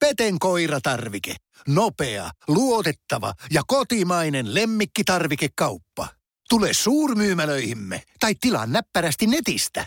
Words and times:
Peten 0.00 0.38
koiratarvike. 0.38 1.34
Nopea, 1.68 2.30
luotettava 2.48 3.32
ja 3.52 3.62
kotimainen 3.66 4.54
lemmikkitarvikekauppa. 4.54 6.08
Tule 6.48 6.68
suurmyymälöihimme 6.72 8.02
tai 8.20 8.34
tilaa 8.40 8.66
näppärästi 8.66 9.26
netistä. 9.26 9.86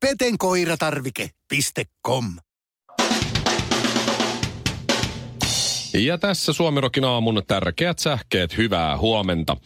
petenkoiratarvike.com 0.00 2.24
Ja 5.94 6.18
tässä 6.18 6.52
Suomirokin 6.52 7.04
aamun 7.04 7.42
tärkeät 7.46 7.98
sähkeet, 7.98 8.56
hyvää 8.56 8.98
huomenta. 8.98 9.56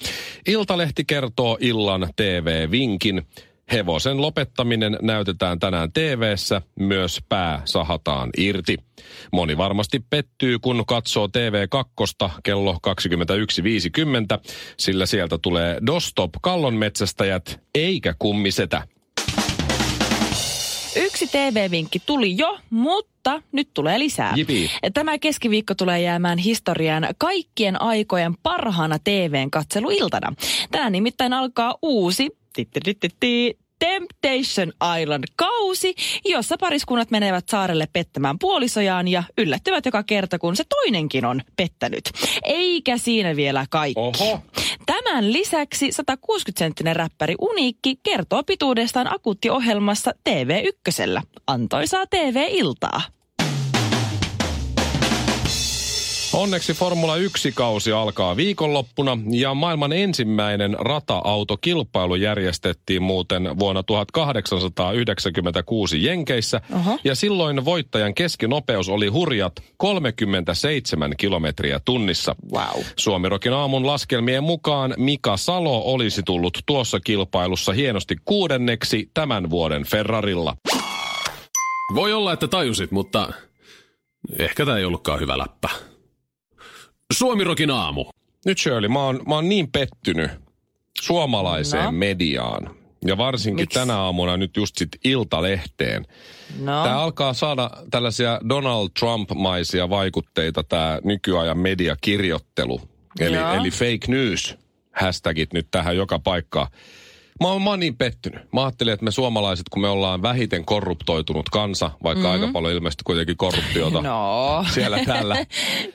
Iltalehti 0.47 1.05
kertoo 1.05 1.59
illan 1.61 2.09
TV-vinkin. 2.17 3.27
Hevosen 3.73 4.21
lopettaminen 4.21 4.99
näytetään 5.03 5.59
tänään 5.59 5.93
TV:ssä, 5.93 6.62
myös 6.80 7.21
pää 7.29 7.62
sahataan 7.65 8.30
irti. 8.39 8.77
Moni 9.33 9.57
varmasti 9.57 10.05
pettyy, 10.11 10.59
kun 10.59 10.85
katsoo 10.87 11.27
TV2 11.27 12.30
kello 12.43 12.79
21.50, 12.87 14.51
sillä 14.77 15.07
sieltä 15.07 15.38
tulee 15.43 15.79
Dostop 15.87 16.30
kallonmetsästäjät 16.43 17.61
eikä 17.74 18.15
kummisetä. 18.19 18.83
Yksi 20.96 21.27
TV-vinkki 21.27 22.02
tuli 22.07 22.38
jo, 22.38 22.59
mutta 22.71 23.43
nyt 23.52 23.69
tulee 23.74 23.99
lisää. 23.99 24.33
Jipi. 24.37 24.71
Tämä 24.95 25.19
keskiviikko 25.19 25.74
tulee 25.74 26.01
jäämään 26.02 26.38
historiaan 26.38 27.09
kaikkien 27.19 27.83
aikojen 27.83 28.35
parhaana 28.43 28.99
TVn 28.99 29.51
katseluiltana. 29.51 30.33
Tänään 30.71 30.93
nimittäin 30.93 31.33
alkaa 31.33 31.74
uusi 31.83 32.30
Temptation 33.84 34.73
Island-kausi, 35.02 35.95
jossa 36.24 36.56
pariskunnat 36.61 37.11
menevät 37.11 37.48
saarelle 37.48 37.88
pettämään 37.93 38.38
puolisojaan 38.38 39.09
ja 39.09 39.23
yllättyvät 39.38 39.87
joka 39.87 40.02
kerta, 40.02 40.38
kun 40.38 40.57
se 40.57 40.65
toinenkin 40.69 41.24
on 41.24 41.43
pettänyt. 41.57 42.05
Eikä 42.45 42.98
siinä 42.98 43.37
vielä 43.37 43.66
kaikki. 43.70 44.01
Oho. 44.01 44.40
Tämän 44.87 45.32
lisäksi 45.32 45.90
160-senttinen 45.90 46.96
räppäri 46.96 47.35
Uniikki 47.40 47.96
kertoo 48.02 48.43
pituudestaan 48.43 49.15
akuuttiohjelmassa 49.15 50.10
TV1. 50.29 51.23
Antoisaa 51.46 52.07
TV-iltaa. 52.07 53.02
Onneksi 56.35 56.74
Formula 56.74 57.16
1-kausi 57.16 57.93
alkaa 57.93 58.37
viikonloppuna 58.37 59.18
ja 59.30 59.54
maailman 59.54 59.93
ensimmäinen 59.93 60.77
rata-autokilpailu 60.79 62.15
järjestettiin 62.15 63.02
muuten 63.02 63.59
vuonna 63.59 63.82
1896 63.82 66.05
Jenkeissä. 66.05 66.60
Oho. 66.75 66.99
Ja 67.05 67.15
silloin 67.15 67.65
voittajan 67.65 68.15
keskinopeus 68.15 68.88
oli 68.88 69.09
hurjat 69.09 69.53
37 69.77 71.16
kilometriä 71.16 71.81
tunnissa. 71.84 72.37
Wow. 72.53 72.82
Suomirokin 72.97 73.53
aamun 73.53 73.87
laskelmien 73.87 74.44
mukaan 74.44 74.94
Mika 74.97 75.37
Salo 75.37 75.82
olisi 75.84 76.22
tullut 76.22 76.59
tuossa 76.66 77.00
kilpailussa 77.00 77.72
hienosti 77.72 78.16
kuudenneksi 78.25 79.10
tämän 79.15 79.50
vuoden 79.50 79.84
Ferrarilla. 79.84 80.56
Voi 81.94 82.12
olla, 82.12 82.32
että 82.32 82.49
tajusit, 82.49 82.91
mutta 82.91 83.32
ehkä 84.38 84.66
tämä 84.66 84.78
ei 84.78 84.84
ollutkaan 84.84 85.21
hyvä 85.21 85.38
läppä. 85.38 85.94
Suomirokin 87.12 87.71
aamu. 87.71 88.05
Nyt 88.47 88.59
Shirley, 88.59 88.88
mä 88.88 89.05
oon, 89.05 89.21
mä 89.28 89.34
oon 89.34 89.49
niin 89.49 89.72
pettynyt 89.72 90.31
suomalaiseen 91.00 91.84
No. 91.84 91.93
mediaan. 91.93 92.71
Ja 93.06 93.16
varsinkin 93.16 93.62
Miksi? 93.62 93.78
tänä 93.78 93.97
aamuna 93.99 94.37
nyt 94.37 94.56
just 94.56 94.77
sit 94.77 94.88
Iltalehteen. 95.05 96.06
No, 96.61 96.84
Tämä 96.84 96.99
alkaa 96.99 97.33
saada 97.33 97.71
tällaisia 97.91 98.41
Donald 98.49 98.88
Trump-maisia 98.99 99.88
vaikutteita, 99.91 100.62
tämä 100.65 100.99
nykyajan 101.05 101.59
mediakirjoittelu. 101.59 102.81
Eli, 103.21 103.37
Joo. 103.37 103.55
eli 103.55 103.71
fake 103.71 103.99
news 104.09 104.56
hashtagit 104.93 105.53
nyt 105.53 105.69
tähän 105.71 105.97
joka 105.97 106.19
paikkaan. 106.19 106.66
Mä 107.41 107.49
oon, 107.49 107.62
mä 107.62 107.71
oon 107.71 107.81
niin 107.81 107.97
pettynyt. 107.97 108.53
Mä 108.53 108.65
ajattelin, 108.65 108.95
että 108.95 109.05
me 109.05 109.11
suomalaiset, 109.11 109.69
kun 109.69 109.83
me 109.83 109.89
ollaan 109.89 110.22
vähiten 110.22 110.65
korruptoitunut 110.65 111.49
kansa, 111.50 111.91
vaikka 112.03 112.28
mm-hmm. 112.28 112.43
aika 112.43 112.53
paljon 112.53 112.72
ilmeisesti 112.72 113.03
kuitenkin 113.05 113.37
korruptiota 113.37 114.03
no. 114.03 114.65
siellä 114.75 114.99
täällä 115.06 115.37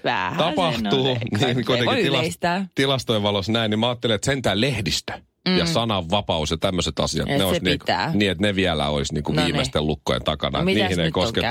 Vähän 0.04 0.38
tapahtuu, 0.38 1.12
on. 1.12 1.18
niin 1.32 1.66
kuitenkin 1.66 1.98
tilas, 2.02 2.40
tilastojen 2.76 3.24
valossa 3.24 3.52
näin, 3.52 3.70
niin 3.70 3.80
mä 3.80 3.88
ajattelin, 3.88 4.16
että 4.16 4.26
sentään 4.26 4.62
lehdistö 4.62 5.14
mm. 5.48 5.58
ja 5.58 5.66
sananvapaus 5.66 6.52
ja 6.52 6.58
tämmöiset 6.58 7.00
asiat, 7.00 7.30
Et 7.30 7.38
ne 7.38 7.44
olisi 7.44 7.64
niin, 7.64 7.80
pitää. 7.80 8.12
niin, 8.14 8.32
että 8.32 8.48
ne 8.48 8.56
vielä 8.56 8.90
olisi 8.90 9.14
niin 9.14 9.24
kuin 9.24 9.36
No 9.36 9.42
niin. 9.42 9.54
viimeisten 9.54 9.88
lukkojen 9.88 10.24
takana. 10.24 10.62
Mitäs 10.62 10.82
niihin 10.82 11.00
ei 11.00 11.12
koske. 11.12 11.42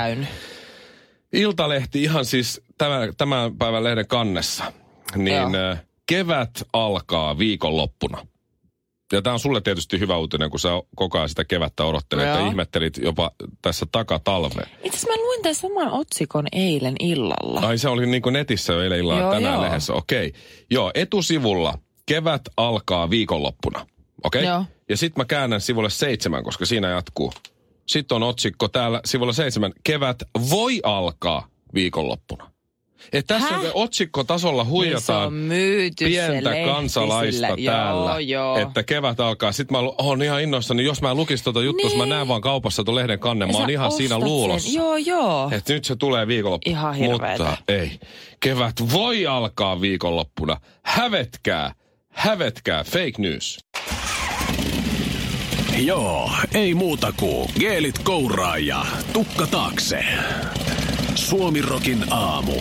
Iltalehti 1.33 2.03
ihan 2.03 2.25
siis 2.25 2.61
tämän, 2.77 3.13
tämän 3.17 3.57
päivän 3.57 3.83
lehden 3.83 4.07
kannessa, 4.07 4.73
niin 5.15 5.35
Joo. 5.53 5.75
kevät 6.05 6.63
alkaa 6.73 7.37
viikonloppuna. 7.37 8.27
Ja 9.11 9.21
tämä 9.21 9.33
on 9.33 9.39
sulle 9.39 9.61
tietysti 9.61 9.99
hyvä 9.99 10.17
uutinen, 10.17 10.49
kun 10.49 10.59
sä 10.59 10.69
koko 10.95 11.17
ajan 11.17 11.29
sitä 11.29 11.45
kevättä 11.45 11.85
odottelet 11.85 12.25
ja 12.25 12.47
ihmettelit 12.47 12.97
jopa 12.97 13.31
tässä 13.61 13.85
takatalveen. 13.91 14.69
Itse 14.83 14.97
asiassa 14.97 15.07
mä 15.07 15.23
luin 15.23 15.41
tämän 15.41 15.55
saman 15.55 15.91
otsikon 15.91 16.47
eilen 16.51 16.95
illalla. 16.99 17.59
Ai 17.59 17.77
se 17.77 17.89
oli 17.89 18.05
niin 18.05 18.21
kuin 18.21 18.33
netissä 18.33 18.73
jo 18.73 18.81
eilen 18.81 18.99
illalla 18.99 19.21
Joo, 19.21 19.31
tänään 19.31 19.53
joo. 19.53 19.63
lehdessä. 19.63 19.93
Okei. 19.93 20.33
Joo, 20.71 20.91
etusivulla 20.93 21.77
kevät 22.05 22.41
alkaa 22.57 23.09
viikonloppuna. 23.09 23.87
Okei? 24.23 24.45
Joo. 24.45 24.65
Ja 24.89 24.97
sitten 24.97 25.21
mä 25.21 25.25
käännän 25.25 25.61
sivulle 25.61 25.89
seitsemän, 25.89 26.43
koska 26.43 26.65
siinä 26.65 26.89
jatkuu. 26.89 27.33
Sitten 27.87 28.15
on 28.15 28.23
otsikko 28.23 28.67
täällä 28.67 29.01
sivulla 29.05 29.33
seitsemän. 29.33 29.73
Kevät 29.83 30.23
voi 30.49 30.79
alkaa 30.83 31.47
viikonloppuna. 31.73 32.51
Et 33.13 33.25
tässä 33.27 33.49
Häh? 33.49 33.61
Otsikkotasolla 33.73 34.63
Niin 34.63 34.71
huijataan 34.71 35.33
se 35.99 36.05
pientä 36.05 36.51
kansalaista 36.65 37.47
täällä, 37.65 38.09
Joo, 38.11 38.17
joo. 38.19 38.57
että 38.57 38.83
kevät 38.83 39.19
alkaa. 39.19 39.51
Sitten 39.51 39.77
mä 39.77 39.89
oon 39.97 40.21
ihan 40.21 40.41
innoissani, 40.41 40.83
jos 40.83 41.01
mä 41.01 41.13
lukisin 41.13 41.43
tuota 41.43 41.61
juttua, 41.61 41.89
niin. 41.89 41.97
mä 41.97 42.03
Niin. 42.03 42.09
näen 42.09 42.27
vaan 42.27 42.41
kaupassa 42.41 42.83
tuon 42.83 42.95
lehden 42.95 43.19
kannen, 43.19 43.51
mä 43.51 43.57
oon 43.57 43.69
ihan 43.69 43.91
siinä 43.91 44.15
ostat 44.15 44.27
sen. 44.27 44.33
luulossa. 44.35 44.77
Joo, 44.77 44.97
joo. 44.97 45.49
Että 45.51 45.73
nyt 45.73 45.85
se 45.85 45.95
tulee 45.95 46.27
viikonloppuna. 46.27 46.71
Ihan 46.79 46.93
hirveetä. 46.95 47.43
Mutta 47.43 47.57
ei. 47.67 47.99
Kevät 48.39 48.75
voi 48.93 49.27
alkaa 49.27 49.81
viikonloppuna. 49.81 50.57
Hävetkää. 50.83 51.73
Hävetkää. 52.13 52.83
Fake 52.83 53.13
news. 53.17 53.59
Joo, 55.77 56.31
ei 56.53 56.73
muuta 56.73 57.13
kuin 57.17 57.49
geelit 57.59 57.99
kouraa 57.99 58.57
ja 58.57 58.85
tukka 59.13 59.47
taakse. 59.47 60.05
Suomirokin 61.29 62.05
aamu. 62.13 62.51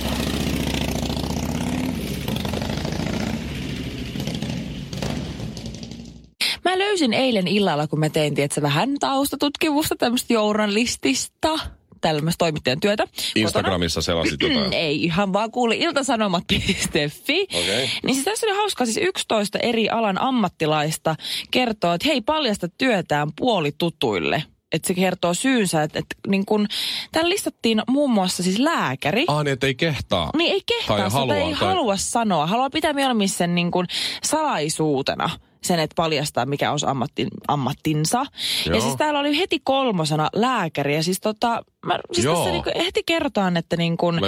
Mä 6.65 6.79
löysin 6.79 7.13
eilen 7.13 7.49
illalla, 7.49 7.87
kun 7.87 7.99
mä 7.99 8.09
tein 8.09 8.35
tietysti 8.35 8.63
vähän 8.63 8.91
taustatutkimusta 9.01 9.97
tämmöistä 9.97 10.33
journalistista, 10.33 11.59
tällaista 12.01 12.39
toimittajan 12.39 12.81
työtä. 12.81 13.05
Instagramissa 13.37 14.03
selasit 14.03 14.43
jotain. 14.43 14.73
Ei, 14.87 15.05
ihan 15.05 15.33
vaan 15.33 15.51
kuuli 15.51 15.79
iltasanomat.fi. 15.79 17.43
Okei. 17.43 17.91
Niin 18.05 18.15
siis 18.15 18.25
tässä 18.25 18.47
oli 18.47 18.57
hauska, 18.57 18.85
siis 18.85 18.97
11 18.97 19.59
eri 19.59 19.89
alan 19.89 20.21
ammattilaista 20.21 21.17
kertoo, 21.51 21.95
että 21.95 22.09
hei 22.09 22.21
paljasta 22.21 22.69
työtään 22.69 23.29
puolitutuille. 23.37 24.45
Että 24.73 24.89
se 24.89 24.95
kertoo 24.95 25.35
syynsä, 25.35 25.83
että, 25.83 25.99
että 25.99 26.17
niin 26.29 26.47
kun, 26.47 26.67
täällä 27.13 27.29
listattiin 27.29 27.83
muun 27.89 28.11
muassa 28.11 28.43
siis 28.43 28.59
lääkäri. 28.59 29.25
Ah, 29.29 29.45
niin, 29.45 29.53
että 29.53 29.67
ei 29.67 29.75
kehtaa. 29.75 30.31
Niin 30.37 30.53
ei 30.53 30.61
kehtaa 30.67 30.97
Tai 30.97 31.11
sitä, 31.11 31.19
halua, 31.19 31.35
ei 31.37 31.43
tai- 31.55 31.69
halua 31.69 31.97
sanoa. 31.97 32.47
Haluaa 32.47 32.71
pitää 32.71 32.93
mieluummin 32.93 33.29
sen 33.29 33.55
niin 33.55 33.71
kuin 33.71 33.87
salaisuutena 34.25 35.31
sen, 35.63 35.81
että 35.81 35.95
paljastaa, 35.95 36.47
mikä 36.47 36.73
on 36.73 36.79
ammattin, 36.87 37.29
ammattinsa. 37.49 38.27
Joo. 38.67 38.75
Ja 38.77 38.81
siis 38.83 38.97
täällä 38.97 39.21
oli 39.21 39.39
heti 39.39 39.61
kolmosena 39.65 40.29
lääkäri. 40.35 40.95
Ja 40.95 41.03
siis, 41.03 41.21
tota, 41.21 41.63
mä, 41.87 41.99
siis 42.13 42.25
Joo. 42.25 42.37
tässä 42.37 42.51
niin 42.51 42.65
kuin 42.65 42.85
heti 42.85 43.03
kerrotaan, 43.07 43.57
että, 43.57 43.77
niin 43.77 43.97
kuin, 43.97 44.21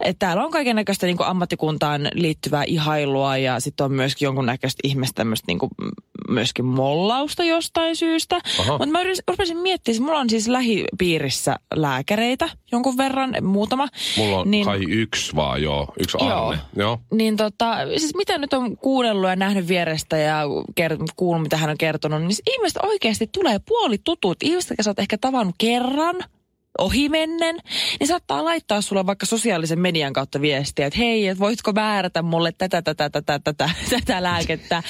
että 0.00 0.26
täällä 0.26 0.44
on 0.44 0.50
kaiken 0.50 0.76
näköistä 0.76 1.06
niin 1.06 1.16
ammattikuntaan 1.20 2.08
liittyvää 2.14 2.64
ihailua 2.66 3.36
ja 3.36 3.60
sitten 3.60 3.84
on 3.84 3.92
myöskin 3.92 4.26
jonkunnäköistä 4.26 4.80
ihmistä 4.84 5.14
tämmöistä 5.14 5.44
niin 5.46 5.58
kuin, 5.58 5.70
myöskin 6.28 6.64
mollausta 6.64 7.44
jostain 7.44 7.96
syystä. 7.96 8.40
Mutta 8.68 8.86
mä 8.86 8.98
rupesin 9.28 9.56
miettimään, 9.58 9.94
siis 9.94 10.00
mulla 10.06 10.18
on 10.18 10.30
siis 10.30 10.48
lähipiirissä 10.48 11.56
lääkäreitä 11.74 12.48
jonkun 12.72 12.96
verran, 12.96 13.34
muutama. 13.42 13.88
Mulla 14.16 14.38
on 14.38 14.50
Niin- 14.50 14.64
kai 14.64 14.80
yksi 14.88 15.36
vaan, 15.36 15.62
joo. 15.62 15.92
Yksi 16.00 16.16
Joo. 16.20 16.48
Arne. 16.48 16.62
Joo. 16.76 16.98
Niin 17.14 17.36
tota, 17.36 17.76
siis 17.96 18.14
mitä 18.16 18.38
nyt 18.38 18.52
on 18.52 18.76
kuunnellut 18.76 19.28
ja 19.28 19.36
nähnyt 19.36 19.68
vierestä 19.68 20.16
ja 20.16 20.42
kert- 20.80 21.12
kuullut, 21.16 21.42
mitä 21.42 21.56
hän 21.56 21.70
on 21.70 21.78
kertonut, 21.78 22.20
niin 22.20 22.36
ihmiset 22.56 22.78
oikeasti 22.82 23.26
tulee 23.32 23.58
puolitutut. 23.68 24.42
Ihmiset, 24.42 24.70
jotka 24.70 24.82
sä 24.82 24.90
oot 24.90 24.98
ehkä 24.98 25.18
tavannut 25.18 25.54
kerran 25.58 26.16
ohimennen, 26.78 27.58
niin 28.00 28.08
saattaa 28.08 28.44
laittaa 28.44 28.80
sulle 28.80 29.06
vaikka 29.06 29.26
sosiaalisen 29.26 29.78
median 29.78 30.12
kautta 30.12 30.40
viestiä, 30.40 30.86
että 30.86 30.98
hei, 30.98 31.28
että 31.28 31.40
voitko 31.40 31.72
määrätä 31.72 32.22
mulle 32.22 32.52
tätä, 32.52 32.82
tätä, 32.82 33.10
tätä, 33.10 33.38
tätä, 33.38 33.70
tätä 33.90 34.22
lääkettä. 34.22 34.82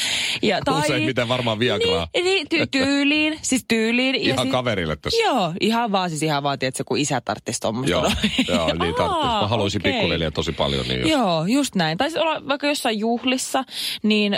Ja, 0.43 0.61
tai, 0.65 0.81
Useimmiten 0.81 1.29
varmaan 1.29 1.59
Viagraa. 1.59 2.09
Niin, 2.15 2.25
niin 2.25 2.47
ty- 2.47 2.69
tyyliin, 2.71 3.39
siis 3.43 3.65
tyyliin. 3.69 4.15
Ihan 4.15 4.37
ja 4.37 4.43
si- 4.43 4.51
kaverille 4.51 4.97
tässä. 4.97 5.23
Joo, 5.23 5.53
ihan 5.61 5.93
vaan, 5.93 6.11
siis 6.11 6.23
ihan 6.23 6.43
vaan, 6.43 6.59
tiedätkö, 6.59 6.85
kun 6.87 6.99
isä 6.99 7.21
tarttisi 7.21 7.61
tuommoista. 7.61 7.91
Joo, 7.91 8.11
joo 8.49 8.67
niin 8.67 8.83
Aa, 8.83 8.93
tarvitsisi. 8.93 9.41
Mä 9.41 9.49
haluaisin 9.49 9.83
okei. 9.83 9.93
pikkuveljeä 9.93 10.31
tosi 10.31 10.53
paljon. 10.53 10.89
Niin 10.89 11.01
jos... 11.01 11.11
Joo, 11.11 11.45
just 11.47 11.75
näin. 11.75 11.99
Tai 11.99 12.09
olla 12.17 12.49
vaikka 12.49 12.67
jossain 12.67 12.99
juhlissa, 12.99 13.65
niin 14.03 14.37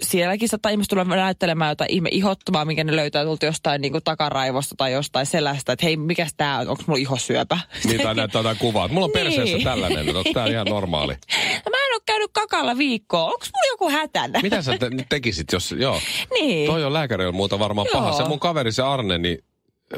sielläkin 0.00 0.48
saattaa 0.48 0.70
ihmiset 0.70 0.88
tulla 0.90 1.04
näyttelemään 1.04 1.70
jotain 1.70 1.90
ihme 1.90 2.08
ihottumaa, 2.12 2.64
minkä 2.64 2.84
ne 2.84 2.96
löytää 2.96 3.24
tulta 3.24 3.46
jostain 3.46 3.80
niin 3.80 3.92
kuin 3.92 4.04
takaraivosta 4.04 4.74
tai 4.78 4.92
jostain 4.92 5.26
sellaista, 5.26 5.72
että 5.72 5.86
hei, 5.86 5.96
mikäs 5.96 6.34
tää 6.36 6.58
on, 6.58 6.77
onko 6.78 6.84
mulla 6.86 7.00
ihosyöpä? 7.00 7.58
Niin, 7.84 8.00
tai 8.02 8.14
näyttää 8.14 8.38
jotain 8.38 8.56
kuvaa. 8.58 8.88
Mulla 8.88 9.04
on 9.04 9.10
perseessä 9.12 9.56
Niin. 9.56 9.64
tällainen, 9.64 9.98
että 9.98 10.18
onko 10.18 10.30
tää 10.34 10.46
ihan 10.46 10.66
normaali? 10.66 11.14
No, 11.66 11.70
mä 11.70 11.76
en 11.86 11.94
ole 11.94 12.02
käynyt 12.06 12.30
kakalla 12.32 12.78
viikkoa. 12.78 13.24
Onko 13.24 13.46
mulla 13.54 13.72
joku 13.72 13.90
hätänä? 13.90 14.40
Mitä 14.42 14.62
sä 14.62 14.78
te- 14.78 14.90
tekisit, 15.08 15.52
jos... 15.52 15.74
Joo. 15.78 16.00
Niin. 16.34 16.66
Toi 16.66 16.84
on 16.84 16.92
lääkärillä 16.92 17.32
muuta 17.32 17.58
varmaan 17.58 17.86
Joo. 17.92 18.00
paha. 18.02 18.12
Se 18.12 18.24
mun 18.24 18.40
kaveri, 18.40 18.72
se 18.72 18.82
Arne, 18.82 19.18
niin 19.18 19.38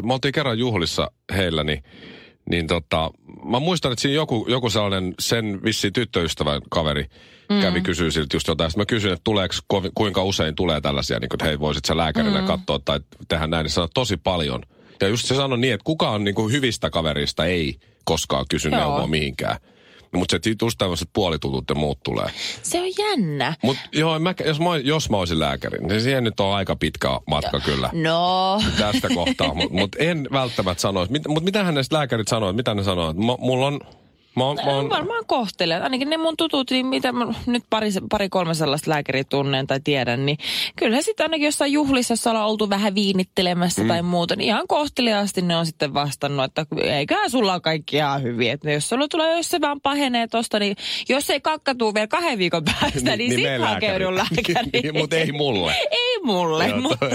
me 0.02 0.12
oltiin 0.12 0.32
kerran 0.32 0.58
juhlissa 0.58 1.10
heillä, 1.36 1.64
niin, 1.64 1.82
niin 2.50 2.66
tota, 2.66 3.10
mä 3.44 3.60
muistan, 3.60 3.92
että 3.92 4.02
siinä 4.02 4.14
joku, 4.14 4.46
joku 4.48 4.70
sellainen 4.70 5.14
sen 5.18 5.60
vissi 5.64 5.90
tyttöystävän 5.90 6.62
kaveri 6.70 7.06
mm. 7.50 7.60
kävi 7.60 7.80
kysyä 7.80 8.10
siltä 8.10 8.36
just 8.36 8.48
jotain. 8.48 8.70
Sitten 8.70 8.80
mä 8.82 8.86
kysyin, 8.86 9.12
että 9.12 9.24
tuleeko, 9.24 9.54
kuinka 9.94 10.22
usein 10.22 10.54
tulee 10.54 10.80
tällaisia, 10.80 11.18
niin 11.18 11.28
kuin, 11.28 11.36
että 11.36 11.44
hei, 11.44 11.60
voisit 11.60 11.84
sä 11.84 11.96
lääkärillä 11.96 12.40
mm. 12.40 12.46
katsoa 12.46 12.78
tai 12.84 13.00
tehdä 13.28 13.46
näin. 13.46 13.64
Niin 13.64 13.70
sanoi, 13.70 13.88
tosi 13.94 14.16
paljon. 14.16 14.62
Ja 15.00 15.08
just 15.08 15.26
se 15.26 15.34
sanoi 15.34 15.58
niin, 15.58 15.74
että 15.74 15.84
kukaan 15.84 16.24
niin 16.24 16.34
kuin 16.34 16.52
hyvistä 16.52 16.90
kaverista 16.90 17.44
ei 17.44 17.76
koskaan 18.04 18.44
kysy 18.48 18.68
Joo. 18.68 18.80
neuvoa 18.80 19.06
mihinkään. 19.06 19.56
Mutta 20.14 20.38
se 20.42 20.54
just 20.62 20.78
tämmöiset 20.78 21.08
puolitutut 21.12 21.64
ja 21.68 21.74
muut 21.74 21.98
tulee. 22.02 22.26
Se 22.62 22.80
on 22.80 22.88
jännä. 22.98 23.54
Mutta 23.62 23.82
joo, 23.92 24.18
mä, 24.18 24.34
jos, 24.44 24.60
mä, 24.60 24.76
jos 24.76 25.10
mä 25.10 25.16
olisin 25.16 25.38
lääkäri, 25.38 25.78
niin 25.86 26.00
siihen 26.00 26.24
nyt 26.24 26.40
on 26.40 26.54
aika 26.54 26.76
pitkä 26.76 27.08
matka 27.26 27.60
kyllä 27.60 27.90
No, 27.92 28.62
tästä 28.78 29.08
kohtaa. 29.14 29.54
Mutta 29.54 29.74
mut 29.78 29.96
en 29.98 30.28
välttämättä 30.32 30.80
sanoisi. 30.80 31.12
Mit, 31.12 31.28
mutta 31.28 31.44
mitähän 31.44 31.74
näistä 31.74 31.96
lääkärit 31.96 32.28
sanoo? 32.28 32.52
Mitä 32.52 32.74
ne 32.74 32.82
sanoo? 32.82 33.12
M- 33.12 33.40
mulla 33.44 33.66
on... 33.66 33.80
Mä 34.36 34.44
oon, 34.44 34.56
mä 34.64 34.70
oon, 34.76 34.88
varmaan 34.90 35.24
kohtelee. 35.26 35.80
Ainakin 35.80 36.10
ne 36.10 36.16
mun 36.16 36.36
tutut, 36.36 36.70
niin 36.70 36.86
mitä 36.86 37.12
mä 37.12 37.26
nyt 37.46 37.64
pari, 37.70 37.90
pari 38.10 38.28
kolme 38.28 38.54
sellaista 38.54 38.90
lääkäriä 38.90 39.24
tunnen 39.24 39.66
tai 39.66 39.80
tiedän, 39.84 40.26
niin 40.26 40.38
kyllä 40.76 41.02
sitten 41.02 41.24
ainakin 41.24 41.44
jossain 41.44 41.72
juhlissa, 41.72 42.12
jossa 42.12 42.30
ollaan 42.30 42.48
oltu 42.48 42.70
vähän 42.70 42.94
viinittelemässä 42.94 43.82
mm. 43.82 43.88
tai 43.88 44.02
muuta, 44.02 44.36
niin 44.36 44.46
ihan 44.46 44.64
kohteliaasti 44.68 45.42
ne 45.42 45.56
on 45.56 45.66
sitten 45.66 45.94
vastannut, 45.94 46.44
että 46.44 46.66
eiköhän 46.82 47.30
sulla 47.30 47.52
ole 47.52 47.60
kaikki 47.60 47.96
ihan 47.96 48.22
hyvin. 48.22 48.50
Että 48.50 48.70
jos 48.70 48.88
sulla 48.88 49.08
tulee, 49.08 49.36
jos 49.36 49.48
se 49.48 49.60
vaan 49.60 49.80
pahenee 49.80 50.28
tosta, 50.28 50.58
niin 50.58 50.76
jos 51.08 51.30
ei 51.30 51.40
kakkatuu 51.40 51.94
vielä 51.94 52.06
kahden 52.06 52.38
viikon 52.38 52.64
päästä, 52.64 53.16
niin, 53.16 53.18
niin, 53.18 53.32
sitten 53.32 53.60
hakeudun 53.60 54.14
lääkäriin. 54.16 54.94
Mutta 55.00 55.16
ei 55.16 55.32
mulle. 55.32 55.72
ei 55.90 56.18
mulle. 56.24 56.68
Joo, 56.68 56.78
mutta, 56.80 57.06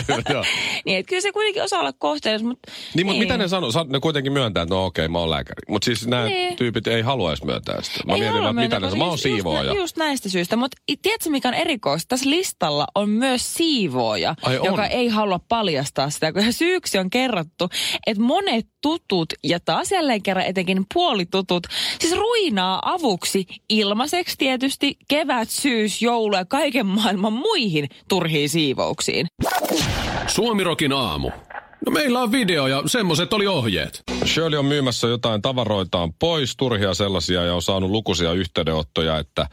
niin, 0.85 0.97
että 0.97 1.09
kyllä 1.09 1.21
se 1.21 1.31
kuitenkin 1.31 1.63
osaa 1.63 1.79
olla 1.79 1.93
kohteellinen, 1.93 2.47
mutta... 2.47 2.71
Niin, 2.95 3.05
mutta 3.07 3.19
mitä 3.19 3.37
ne 3.37 3.47
sanoo? 3.47 3.71
Sa- 3.71 3.85
Ne 3.89 3.99
kuitenkin 3.99 4.33
myöntää, 4.33 4.63
että 4.63 4.75
no 4.75 4.85
okei, 4.85 5.07
mä 5.07 5.19
oon 5.19 5.29
lääkäri. 5.29 5.61
Mutta 5.67 5.85
siis 5.85 6.07
nämä 6.07 6.25
Niin. 6.25 6.55
tyypit 6.55 6.87
ei 6.87 7.01
halua 7.05 7.29
edes 7.29 7.43
myöntää 7.43 7.81
sitä. 7.81 7.99
Mä 8.05 8.13
Ei 8.13 8.19
mietin, 8.19 8.37
että 8.37 8.53
mitä 8.53 8.79
sanoo. 8.79 8.95
Mä 8.95 9.05
oon 9.05 9.17
siivooja. 9.17 9.63
Just, 9.63 9.77
just 9.77 9.97
näistä 9.97 10.29
syistä. 10.29 10.55
Mutta 10.55 10.77
tiedätkö 11.01 11.29
mikä 11.29 11.47
on 11.47 11.53
erikoista? 11.53 12.07
Tässä 12.07 12.29
listalla 12.29 12.87
on 12.95 13.09
myös 13.09 13.53
siivooja, 13.53 14.35
Ai 14.41 14.57
on? 14.57 14.65
joka 14.65 14.85
ei 14.85 15.07
halua 15.07 15.39
paljastaa 15.49 16.09
sitä. 16.09 16.33
Kun 16.33 16.53
syyksi 16.63 16.97
on 16.97 17.09
kerrottu, 17.09 17.69
että 18.07 18.23
monet 18.23 18.67
tutut 18.81 19.33
ja 19.43 19.59
taas 19.59 19.91
jälleen 19.91 20.23
kerran 20.23 20.45
etenkin 20.45 20.85
puolitutut, 20.93 21.67
siis 21.99 22.15
ruinaa 22.15 22.79
avuksi 22.85 23.45
ilmaiseksi 23.69 24.37
tietysti 24.37 24.97
kevät, 25.07 25.49
syys, 25.49 26.01
joulu 26.01 26.35
ja 26.35 26.45
kaiken 26.45 26.85
maailman 26.85 27.33
muihin 27.33 27.89
turhiin 28.09 28.49
siivouksiin. 28.49 29.27
Suomirokin 30.27 30.93
aamu. 30.93 31.31
No 31.85 31.91
meillä 31.91 32.19
on 32.19 32.31
video 32.31 32.67
ja 32.67 32.83
semmoset 32.85 33.33
oli 33.33 33.47
ohjeet. 33.47 34.03
Shirley 34.25 34.59
on 34.59 34.65
myymässä 34.65 35.07
jotain 35.07 35.41
tavaroitaan 35.41 36.13
pois, 36.13 36.57
turhia 36.57 36.93
sellaisia, 36.93 37.43
ja 37.43 37.55
on 37.55 37.61
saanut 37.61 37.91
lukuisia 37.91 38.33
yhteydenottoja, 38.33 39.17
että 39.17 39.47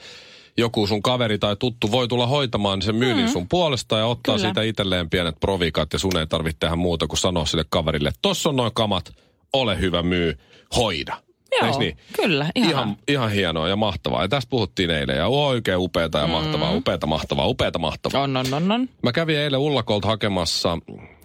joku 0.58 0.86
sun 0.86 1.02
kaveri 1.02 1.38
tai 1.38 1.56
tuttu 1.56 1.90
voi 1.90 2.08
tulla 2.08 2.26
hoitamaan 2.26 2.82
sen 2.82 2.94
myynnin 2.94 3.28
sun 3.28 3.48
puolesta 3.48 3.98
ja 3.98 4.06
ottaa 4.06 4.34
Kyllä. 4.34 4.46
siitä 4.46 4.62
itselleen 4.62 5.10
pienet 5.10 5.40
provikat 5.40 5.92
ja 5.92 5.98
sun 5.98 6.16
ei 6.16 6.26
tarvitse 6.26 6.58
tehdä 6.60 6.76
muuta 6.76 7.06
kuin 7.06 7.18
sanoa 7.18 7.46
sille 7.46 7.64
kaverille, 7.70 8.08
että 8.08 8.18
tossa 8.22 8.48
on 8.48 8.56
noin 8.56 8.74
kamat, 8.74 9.12
ole 9.52 9.78
hyvä 9.78 10.02
myy, 10.02 10.38
hoida. 10.76 11.16
Joo, 11.52 11.66
Eiks 11.66 11.78
niin? 11.78 11.96
kyllä, 12.16 12.46
ihanaa. 12.54 12.82
Ihan, 12.82 12.96
ihan 13.08 13.30
hienoa 13.30 13.68
ja 13.68 13.76
mahtavaa. 13.76 14.22
Ja 14.22 14.28
tästä 14.28 14.50
puhuttiin 14.50 14.90
eilen 14.90 15.16
ja 15.16 15.26
oikein 15.26 15.78
upeata 15.78 16.18
ja 16.18 16.26
mahtavaa, 16.26 16.72
upeata, 16.72 17.06
mahtavaa, 17.06 17.46
upeata, 17.46 17.78
mahtavaa. 17.78 18.22
On, 18.22 18.36
on, 18.36 18.54
on, 18.54 18.72
on. 18.72 18.88
Mä 19.02 19.12
kävin 19.12 19.38
eilen 19.38 19.60
Ullakolta 19.60 20.08
hakemassa, 20.08 20.78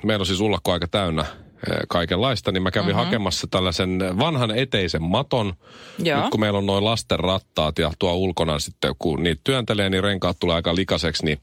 meillä 0.03 0.21
on 0.21 0.25
siis 0.25 0.39
Ullakko 0.39 0.71
aika 0.71 0.87
täynnä 0.87 1.21
eh, 1.21 1.77
kaikenlaista, 1.89 2.51
niin 2.51 2.63
mä 2.63 2.71
kävin 2.71 2.87
mm-hmm. 2.87 3.05
hakemassa 3.05 3.47
tällaisen 3.47 3.99
vanhan 4.19 4.57
eteisen 4.57 5.03
maton. 5.03 5.53
Joo. 5.99 6.21
Nyt 6.21 6.29
kun 6.29 6.39
meillä 6.39 6.59
on 6.59 6.65
noin 6.65 6.85
lasten 6.85 7.19
rattaat 7.19 7.79
ja 7.79 7.91
tuo 7.99 8.13
ulkona 8.13 8.59
sitten, 8.59 8.95
kun 8.99 9.23
niitä 9.23 9.41
työntelee, 9.43 9.89
niin 9.89 10.03
renkaat 10.03 10.37
tulee 10.39 10.55
aika 10.55 10.75
likaseksi, 10.75 11.25
niin 11.25 11.39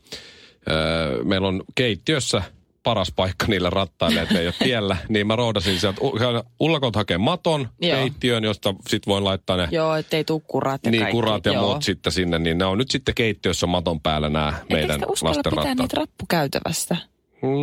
öö, 0.71 1.25
meillä 1.25 1.49
on 1.49 1.63
keittiössä 1.75 2.43
paras 2.85 3.13
paikka 3.17 3.47
niille 3.47 3.71
rattaille, 3.71 4.21
että 4.23 4.39
ei 4.39 4.47
ole 4.47 4.55
tiellä. 4.59 4.97
Niin 5.09 5.27
mä 5.27 5.37
roodasin 5.37 5.81
sieltä 5.81 6.01
U- 6.01 6.13
Ullakolta 6.61 6.99
hakee 6.99 7.19
maton 7.19 7.69
Joo. 7.81 7.97
keittiöön, 7.97 8.45
josta 8.45 8.75
sit 8.89 9.07
voin 9.07 9.25
laittaa 9.25 9.57
ne 9.57 9.69
Joo, 9.71 9.95
ettei 9.97 10.25
tuu 10.25 10.41
kurat 10.41 10.81
ja 10.85 10.91
niin, 10.91 11.03
kaikki. 11.03 11.13
kurat 11.17 11.47
ja 11.47 11.53
Joo. 11.53 11.63
muut 11.69 11.83
sitten 11.83 12.13
sinne, 12.13 12.39
niin 12.39 12.59
ne 12.59 12.65
on 12.65 12.79
nyt 12.79 12.91
sitten 12.91 13.15
keittiössä 13.15 13.67
maton 13.67 14.01
päällä 14.01 14.29
nämä 14.29 14.53
meidän 14.71 15.01
lasten 15.01 15.31
pitää 15.51 15.53
rattaat. 15.57 15.79
niitä 15.79 15.97
rappukäytävästä? 15.97 16.97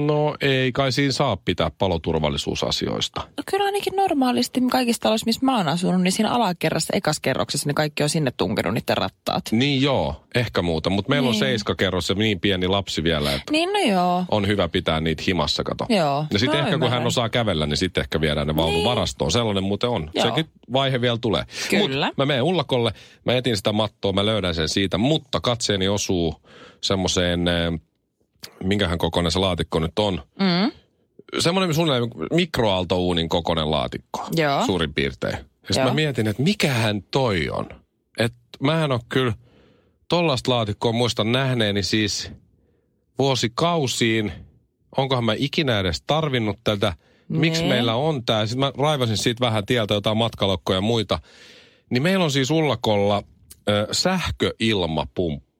No 0.06 0.36
ei 0.42 0.72
kai 0.72 0.92
siinä 0.92 1.12
saa 1.12 1.38
pitää 1.38 1.72
paloturvallisuusasioista. 1.78 3.22
No 3.38 3.44
kyllä 3.52 3.66
ainakin 3.66 3.96
normaalisti 3.96 4.62
kaikissa 4.72 5.02
taloissa, 5.02 5.26
missä 5.26 5.46
mä 5.46 5.58
oon 5.58 5.68
asunut, 5.68 6.02
niin 6.02 6.12
siinä 6.12 6.32
alakerrassa, 6.32 6.94
ekas 6.98 7.20
kerroksessa, 7.20 7.68
niin 7.70 7.76
kaikki 7.76 8.04
on 8.04 8.10
sinne 8.10 8.32
tunkenut 8.38 8.74
niiden 8.74 8.98
rattaat. 8.98 9.44
Niin 9.52 9.82
joo, 9.82 10.24
ehkä 10.36 10.62
muuta, 10.62 10.90
mutta 10.90 11.10
meillä 11.10 11.28
on 11.28 11.32
Niin. 11.32 11.40
seiskakerros 11.40 12.10
ja 12.10 12.16
niin 12.16 12.40
pieni 12.40 12.68
lapsi 12.68 13.04
vielä, 13.04 13.34
että 13.34 13.52
Niin 13.52 13.74
no 13.74 13.80
joo. 13.80 14.26
on 14.32 14.48
hyvä 14.48 14.68
pitää 14.68 15.00
niitä 15.02 15.24
himassa, 15.28 15.64
kato. 15.64 15.86
Joo. 15.90 16.26
Ja 16.34 16.40
sitten 16.40 16.60
No 16.60 16.66
ehkä 16.66 16.72
kun 16.78 16.82
hän 16.82 16.88
ymmärrän. 16.88 17.08
osaa 17.08 17.30
kävellä, 17.30 17.66
niin 17.66 17.78
sitten 17.78 18.02
ehkä 18.02 18.22
viedään 18.22 18.48
ne 18.48 18.56
vaunun 18.56 18.74
Niin. 18.74 18.86
varastoon. 18.86 19.32
Sellainen 19.32 19.64
muuten 19.64 19.90
on. 19.90 20.10
Joo. 20.16 20.26
Sekin 20.26 20.46
vaihe 20.74 21.02
vielä 21.02 21.18
tulee. 21.22 21.44
Kyllä. 21.70 22.06
Mut 22.08 22.18
mä 22.18 22.26
menen 22.26 22.44
ullakolle, 22.44 22.92
mä 23.26 23.34
etin 23.34 23.58
sitä 23.58 23.72
mattoa, 23.72 24.14
mä 24.14 24.26
löydän 24.26 24.56
sen 24.56 24.70
siitä, 24.70 24.98
mutta 24.98 25.40
katseeni 25.42 25.88
osuu 25.88 26.36
semmoiseen, 26.82 27.48
eh, 27.48 27.80
minkähän 28.64 28.98
kokoinen 28.98 29.32
se 29.32 29.40
laatikko 29.40 29.80
nyt 29.80 30.00
on. 30.00 30.24
Mm. 30.40 30.72
Semmoinen 31.40 31.76
suunnilleen 31.76 32.12
mikroaaltouunin 32.34 33.30
kokoinen 33.30 33.72
laatikko. 33.72 34.28
Joo. 34.36 34.66
Suurin 34.66 34.94
piirtein. 34.94 35.34
Ja 35.34 35.74
sitten 35.74 35.88
mä 35.88 35.94
mietin, 35.94 36.28
että 36.28 36.44
mikähän 36.44 37.04
toi 37.04 37.50
on. 37.50 37.70
Että 38.18 38.38
mä 38.60 38.86
en 38.86 38.92
ole 38.92 39.00
kyllä 39.10 39.34
tollasta 40.10 40.52
laatikkoa 40.52 40.92
muistan 40.92 41.32
nähneeni 41.32 41.84
siis 41.84 42.32
vuosikausiin. 43.20 44.32
Onkohan 44.98 45.24
mä 45.24 45.34
ikinä 45.38 45.80
edes 45.80 46.04
tarvinnut 46.08 46.60
tätä? 46.64 46.94
Miksi 47.28 47.64
meillä 47.64 47.96
on 47.96 48.26
tää? 48.26 48.46
Sitten 48.46 48.60
mä 48.60 48.72
raivasin 48.78 49.18
siitä 49.18 49.46
vähän 49.46 49.66
tieltä 49.66 49.94
jotain 49.94 50.18
matkalokkoja 50.18 50.78
ja 50.78 50.82
muita. 50.82 51.20
Niin 51.90 52.04
meillä 52.04 52.24
on 52.26 52.32
siis 52.32 52.52
Ullakolla 52.52 53.24
ö, 53.70 53.88
sähköilmapumppu. 53.92 55.51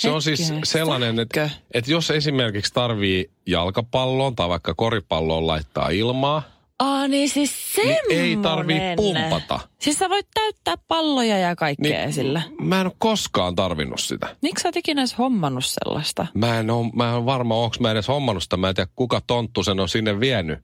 Se 0.00 0.10
on 0.10 0.22
siis 0.22 0.52
sellainen, 0.64 1.18
että, 1.18 1.48
sähkö? 1.48 1.62
että 1.74 1.90
jos 1.90 2.10
esimerkiksi 2.10 2.74
tarvii 2.74 3.30
jalkapalloon 3.46 4.36
tai 4.36 4.48
vaikka 4.48 4.74
koripalloon 4.74 5.46
laittaa 5.46 5.88
ilmaa, 5.88 6.42
Aa, 6.78 7.08
niin 7.08 7.28
siis 7.28 7.52
niin 7.76 8.20
ei 8.20 8.36
tarvii 8.36 8.80
pumpata. 8.96 9.60
Siis 9.78 9.98
sä 9.98 10.08
voit 10.08 10.26
täyttää 10.34 10.74
palloja 10.88 11.38
ja 11.38 11.56
kaikkea 11.56 12.00
niin, 12.00 12.12
sillä. 12.12 12.42
Mä 12.60 12.80
en 12.80 12.86
ole 12.86 12.94
koskaan 12.98 13.54
tarvinnut 13.54 14.00
sitä. 14.00 14.36
Miksi 14.42 14.62
sä 14.62 14.68
oot 14.68 14.76
ikinä 14.76 15.00
edes 15.00 15.18
hommannut 15.18 15.64
sellaista? 15.64 16.26
Mä 16.34 16.58
en 16.58 16.70
ole, 16.70 16.90
mä 16.94 17.16
en 17.16 17.26
varma, 17.26 17.54
onko 17.54 17.76
mä 17.80 17.90
edes 17.90 18.08
hommannut 18.08 18.42
sitä. 18.42 18.56
Mä 18.56 18.68
en 18.68 18.74
tiedä, 18.74 18.90
kuka 18.96 19.20
tonttu 19.26 19.62
sen 19.62 19.80
on 19.80 19.88
sinne 19.88 20.20
vienyt. 20.20 20.58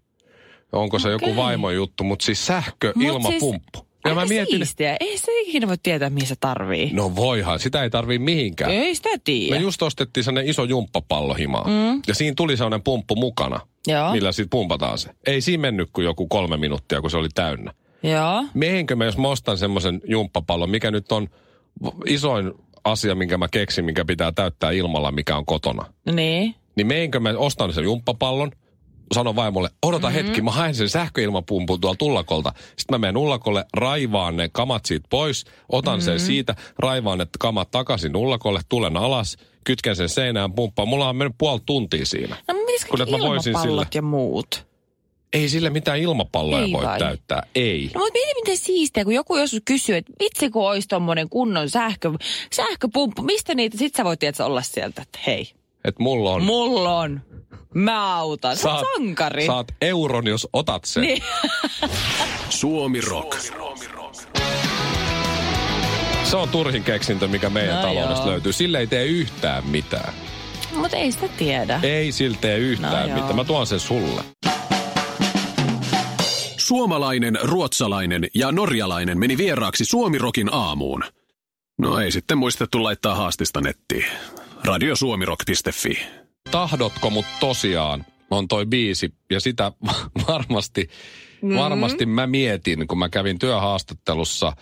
Onko 0.72 0.98
se 0.98 1.14
Okei. 1.14 1.28
joku 1.28 1.40
vaimon 1.42 1.74
juttu, 1.74 2.04
mutta 2.04 2.24
siis 2.24 2.46
sähkö, 2.46 2.92
Mut 2.94 3.04
ilmapumppu. 3.04 3.78
Siis, 3.78 3.85
ja 4.08 4.14
mä 4.14 4.20
aika 4.20 4.28
mietin, 4.28 4.56
siistiä. 4.56 4.96
Ei 5.00 5.18
se 5.18 5.32
ikinä 5.40 5.68
voi 5.68 5.76
tietää, 5.82 6.10
mihin 6.10 6.28
se 6.28 6.34
tarvii. 6.40 6.90
no 6.92 7.16
voihan, 7.16 7.58
sitä 7.58 7.82
ei 7.82 7.90
tarvii 7.90 8.18
mihinkään. 8.18 8.70
Ei 8.70 8.94
sitä 8.94 9.08
Me 9.08 9.18
tiedä. 9.25 9.60
just 9.60 9.82
ostettiin 9.82 10.25
sellainen 10.25 10.50
iso 10.50 10.64
jumppapallo 10.64 11.34
himaan. 11.34 11.70
Mm. 11.70 12.02
Ja 12.06 12.14
siinä 12.14 12.34
tuli 12.36 12.56
sellainen 12.56 12.82
pumppu 12.82 13.16
mukana, 13.16 13.60
Joo. 13.86 14.12
millä 14.12 14.32
sitten 14.32 14.50
pumpataan 14.50 14.98
se. 14.98 15.10
Ei 15.26 15.40
siinä 15.40 15.60
mennyt 15.60 15.88
kuin 15.92 16.04
joku 16.04 16.26
kolme 16.26 16.56
minuuttia, 16.56 17.00
kun 17.00 17.10
se 17.10 17.16
oli 17.16 17.28
täynnä. 17.34 17.72
Joo. 18.02 18.44
Mehenkö 18.54 18.96
mä, 18.96 19.04
jos 19.04 19.18
mä 19.18 19.28
ostan 19.28 19.58
semmoisen 19.58 20.00
jumppapallon, 20.04 20.70
mikä 20.70 20.90
nyt 20.90 21.12
on 21.12 21.28
isoin 22.06 22.52
asia, 22.84 23.14
minkä 23.14 23.38
mä 23.38 23.48
keksin, 23.48 23.84
minkä 23.84 24.04
pitää 24.04 24.32
täyttää 24.32 24.70
ilmalla, 24.70 25.12
mikä 25.12 25.36
on 25.36 25.46
kotona. 25.46 25.86
Niin. 26.12 26.54
Niin 26.76 26.86
meinkö 26.86 27.20
mä 27.20 27.34
ostan 27.36 27.72
sen 27.72 27.84
jumppapallon, 27.84 28.50
sanon 29.14 29.36
vaimolle, 29.36 29.70
odota 29.82 30.10
mm-hmm. 30.10 30.25
hetki, 30.25 30.42
mä 30.42 30.50
haen 30.50 30.75
sen 30.75 30.88
sähköilmapumpun 30.88 31.80
tuolta 31.80 32.04
ullakolta. 32.04 32.52
Sitten 32.76 32.94
mä 32.94 32.98
menen 32.98 33.16
ullakolle, 33.16 33.64
raivaan 33.76 34.36
ne 34.36 34.48
kamat 34.52 34.86
siitä 34.86 35.06
pois, 35.10 35.44
otan 35.72 35.94
mm-hmm. 35.94 36.04
sen 36.04 36.20
siitä, 36.20 36.54
raivaan 36.78 37.18
ne 37.18 37.26
kamat 37.38 37.70
takaisin 37.70 38.16
ullakolle, 38.16 38.60
tulen 38.68 38.96
alas, 38.96 39.36
kytken 39.64 39.96
sen 39.96 40.08
seinään, 40.08 40.52
pumppaan. 40.52 40.88
Mulla 40.88 41.08
on 41.08 41.16
mennyt 41.16 41.34
puoli 41.38 41.60
tuntia 41.66 42.06
siinä. 42.06 42.36
No 42.48 42.54
missä 42.54 42.88
Kun, 42.88 42.98
mä 42.98 43.18
voisin 43.18 43.60
sillä- 43.62 43.86
ja 43.94 44.02
muut? 44.02 44.66
Ei 45.32 45.48
sille 45.48 45.70
mitään 45.70 45.98
ilmapalloja 45.98 46.62
Ei 46.62 46.72
voi 46.72 46.84
vai? 46.84 46.98
täyttää. 46.98 47.42
Ei. 47.54 47.90
No 47.94 48.00
mutta 48.00 48.12
mieti 48.12 48.34
miten 48.40 48.56
siistiä, 48.56 49.04
kun 49.04 49.14
joku 49.14 49.36
joskus 49.36 49.60
kysyy, 49.64 49.96
että 49.96 50.12
vitsi 50.20 50.50
kun 50.50 50.68
olisi 50.68 50.88
tommonen 50.88 51.28
kunnon 51.28 51.70
sähkö, 51.70 52.12
sähköpumppu, 52.52 53.22
mistä 53.22 53.54
niitä, 53.54 53.78
sit 53.78 53.94
sä 53.94 54.04
voit 54.04 54.20
tietysti 54.20 54.42
olla 54.42 54.62
sieltä, 54.62 55.02
että 55.02 55.18
hei, 55.26 55.52
Että 55.86 56.02
mulla 56.02 56.30
on. 56.32 56.42
mulla 56.42 56.98
on, 57.00 57.20
mä 57.74 58.16
autan, 58.16 58.56
sä 58.56 58.74
oot 58.74 58.86
sankari. 58.96 59.46
Saat 59.46 59.66
euron, 59.80 60.26
jos 60.26 60.48
otat 60.52 60.84
sen. 60.84 61.02
Niin. 61.02 61.22
Suomi 62.48 63.00
Rock. 63.00 63.38
Se 66.24 66.36
on 66.36 66.48
turhin 66.48 66.84
keksintö, 66.84 67.28
mikä 67.28 67.50
meidän 67.50 67.76
No 67.76 67.82
taloudesta 67.82 68.24
joo. 68.24 68.30
löytyy. 68.32 68.52
Sille 68.52 68.78
ei 68.78 68.86
tee 68.86 69.04
yhtään 69.04 69.66
mitään. 69.66 70.14
Mutta 70.74 70.96
ei 70.96 71.12
sitä 71.12 71.28
tiedä. 71.28 71.80
Ei 71.82 72.12
sille 72.12 72.36
tee 72.40 72.58
yhtään 72.58 72.92
No 72.92 73.06
joo. 73.08 73.14
mitään. 73.14 73.36
Mä 73.36 73.44
tuon 73.44 73.66
sen 73.66 73.80
sulle. 73.80 74.22
Suomalainen, 76.56 77.38
ruotsalainen 77.42 78.26
ja 78.34 78.52
norjalainen 78.52 79.18
meni 79.18 79.36
vieraaksi 79.38 79.84
Suomirokin 79.84 80.48
aamuun. 80.54 81.04
No 81.78 81.98
ei 81.98 82.10
sitten 82.12 82.38
muistettu 82.38 82.82
laittaa 82.82 83.14
haastista 83.14 83.60
nettiin. 83.60 84.04
Radiosuomirock.fi. 84.66 86.06
Tahdotko 86.50 87.11
mut 87.11 87.26
tosiaan 87.40 88.04
on 88.30 88.49
toi 88.49 88.66
biisi. 88.66 89.14
Ja 89.30 89.40
sitä 89.40 89.73
varmasti, 90.28 90.88
mm-hmm. 91.42 91.58
varmasti 91.58 92.06
mä 92.06 92.26
mietin, 92.26 92.87
kun 92.87 92.99
mä 92.99 93.08
kävin 93.08 93.38
työhaastattelussa. 93.38 94.52